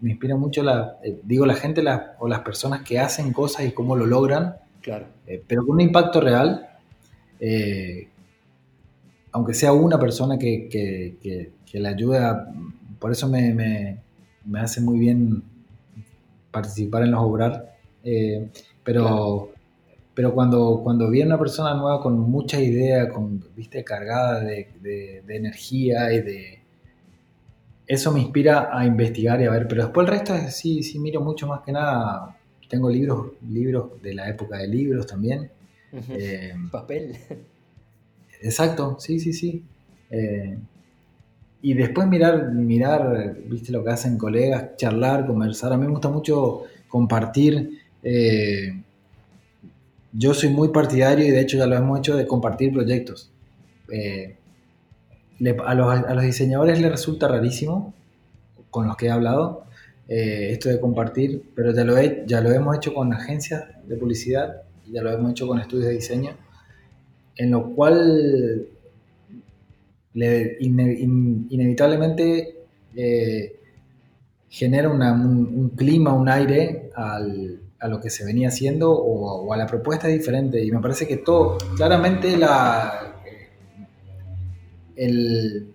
[0.02, 1.84] me inspira, mucho la, digo, la gente
[2.18, 4.56] o las personas que hacen cosas y cómo lo logran.
[4.82, 5.06] Claro.
[5.50, 6.66] pero con un impacto real
[9.38, 12.48] aunque sea una persona que, que, le ayude a,
[12.98, 14.00] por eso me,
[14.56, 15.44] hace muy bien
[16.50, 18.50] participar en los obrar, eh,
[18.84, 19.52] pero,
[20.16, 26.12] pero cuando, cuando viene una persona nueva con mucha idea, con, viste, cargada de, energía
[26.12, 26.60] y de...
[27.86, 30.98] Eso me inspira a investigar y a ver, pero después el resto es, sí, sí
[30.98, 32.36] miro mucho más que nada.
[32.68, 35.52] Tengo libros, libros de la época de libros también.
[36.10, 37.16] Eh, Papel.
[38.42, 39.64] Exacto, sí, sí, sí.
[40.10, 40.58] Eh,
[41.62, 45.74] y después mirar, mirar, viste lo que hacen colegas, charlar, conversar.
[45.74, 47.82] A mí me gusta mucho compartir.
[48.04, 48.82] Eh,
[50.14, 53.32] yo soy muy partidario y de hecho ya lo hemos hecho de compartir proyectos.
[53.92, 54.38] Eh,
[55.66, 57.94] a, los, diseñadores les resulta rarísimo,
[58.70, 59.66] con los que he hablado,
[60.08, 64.62] esto de compartir, pero ya lo, he, ya lo hemos hecho con agencias de publicidad,
[64.90, 66.32] ya lo hemos hecho con estudios de diseño
[67.38, 68.68] en lo cual
[70.14, 72.66] inevitablemente
[72.96, 73.60] eh,
[74.50, 77.20] genera un, clima, un aire a
[77.88, 80.64] lo que se venía haciendo o, a la propuesta diferente.
[80.64, 83.22] Y me parece que todo, claramente la,
[84.96, 85.74] el,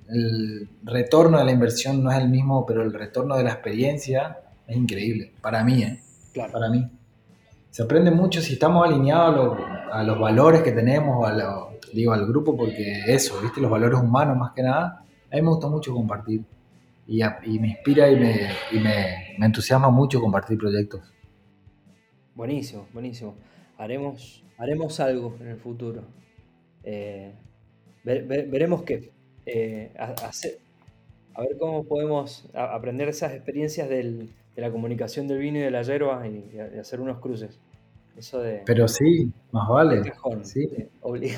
[0.84, 4.76] retorno de la inversión no es el mismo, pero el retorno de la experiencia es
[4.76, 6.00] increíble, para mí, ¿eh?
[6.32, 6.52] Claro.
[6.52, 6.90] Para mí
[7.72, 9.58] se aprende mucho si estamos alineados
[9.90, 13.62] a, los valores que tenemos, a digo al grupo, porque eso, ¿viste?
[13.62, 15.06] Los valores humanos más que nada.
[15.30, 16.44] A mí me gusta mucho compartir
[17.06, 17.22] y,
[17.58, 21.00] me inspira y, me, entusiasma mucho compartir proyectos.
[22.34, 23.36] Buenísimo, buenísimo.
[23.78, 26.02] Haremos, haremos algo en el futuro.
[26.84, 27.32] Eh,
[28.04, 29.12] veremos qué.
[29.46, 33.88] Eh, a ver cómo podemos aprender esas experiencias
[34.54, 37.58] de la comunicación del vino y de la yerba y, hacer unos cruces.
[38.16, 38.62] Eso de.
[38.66, 40.02] Pero sí, más vale.
[40.42, 40.68] sí.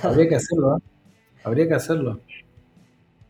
[0.02, 0.80] Habría que hacerlo, ¿eh?
[1.44, 2.20] Habría que hacerlo.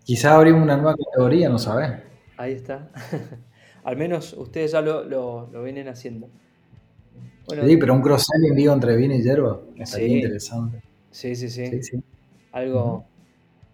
[0.05, 2.03] Quizás abrimos una nueva categoría, no sabes.
[2.37, 2.91] Ahí está.
[3.85, 6.28] Al menos ustedes ya lo, vienen haciendo.
[7.49, 9.61] sí, pero un cross-selling digo entre vino y hierba.
[9.76, 10.82] Estaría interesante.
[11.11, 12.03] Sí, sí, sí.
[12.53, 13.05] Algo,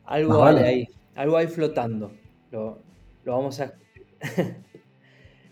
[0.04, 0.88] algo hay ahí.
[1.14, 2.12] Algo hay flotando.
[2.50, 2.78] Lo,
[3.24, 3.72] vamos a.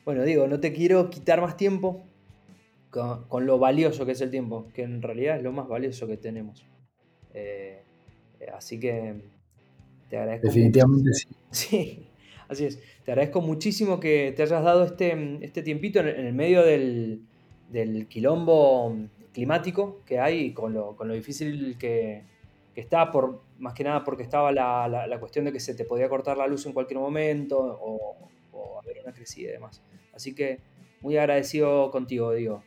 [0.09, 2.03] bueno, digo, no te quiero quitar más tiempo
[2.89, 6.17] con, lo valioso que es el tiempo, que en realidad es lo más valioso que
[6.17, 6.65] tenemos.
[7.35, 7.83] Eh,
[8.55, 9.17] así que
[10.09, 10.47] te agradezco.
[10.47, 11.29] Definitivamente sí.
[11.51, 12.09] Sí,
[12.49, 12.79] así es.
[13.05, 17.27] Te agradezco muchísimo que te hayas dado este, este tiempito en, el medio del,
[18.09, 18.97] quilombo
[19.35, 22.25] climático que hay con lo, con lo difícil que,
[22.75, 26.39] está, por, más que nada porque estaba la, cuestión de que se te podía cortar
[26.39, 28.17] la luz en cualquier momento o,
[28.83, 29.83] haber una crecida y demás.
[30.19, 30.59] Así que
[31.01, 32.65] muy agradecido contigo, Diego.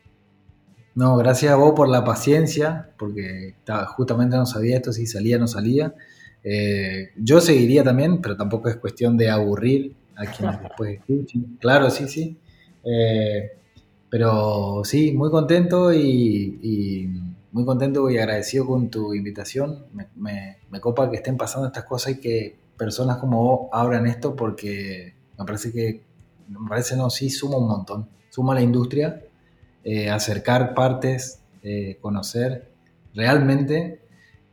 [0.95, 3.55] No, gracias a vos por la paciencia, porque
[3.97, 5.93] justamente no sabía esto, si salía o no salía.
[6.45, 11.57] Eh, yo seguiría también, pero tampoco es cuestión de aburrir a quienes después escuchen.
[11.59, 12.37] Claro, sí, sí.
[12.85, 13.51] Eh,
[14.09, 17.09] pero sí, muy contento y,
[17.51, 19.87] muy contento y agradecido con tu invitación.
[20.15, 25.15] Me, copa que estén pasando estas cosas y que personas como vos abran esto porque
[25.37, 26.10] me parece que,
[26.59, 28.09] me parece no, sí, suma un montón.
[28.29, 29.21] Suma a la industria,
[29.83, 31.39] eh, acercar partes,
[32.01, 32.71] conocer
[33.13, 34.01] realmente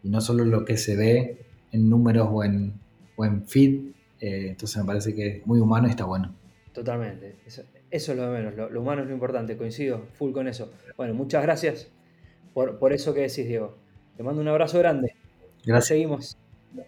[0.03, 2.75] y no solo lo que se ve en números o en,
[3.17, 3.93] o en feed.
[4.21, 6.35] Eh, entonces me parece que es muy humano y está bueno.
[6.73, 7.37] Totalmente.
[7.47, 8.73] Eso, es lo de menos.
[8.73, 9.57] Lo, humano es lo importante.
[9.57, 10.71] Coincido full con eso.
[10.97, 11.89] Bueno, muchas gracias
[12.55, 13.77] por, por eso que decís, Diego.
[14.17, 15.15] Te mando un abrazo grande.
[15.65, 15.89] Gracias.
[15.89, 16.37] Seguimos.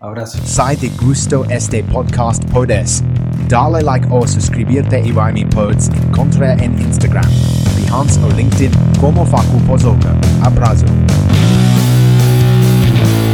[0.00, 0.38] Abrazo.
[0.44, 3.02] Si te gustó este podcast, puedes
[3.50, 7.28] dale like o suscribirte y mi pods encontrar en Instagram,
[7.76, 8.70] Behance o LinkedIn
[9.00, 10.14] como Facu Pozoka.
[10.42, 10.86] Abrazo.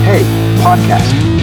[0.06, 0.24] Hey,
[0.62, 1.35] podcast.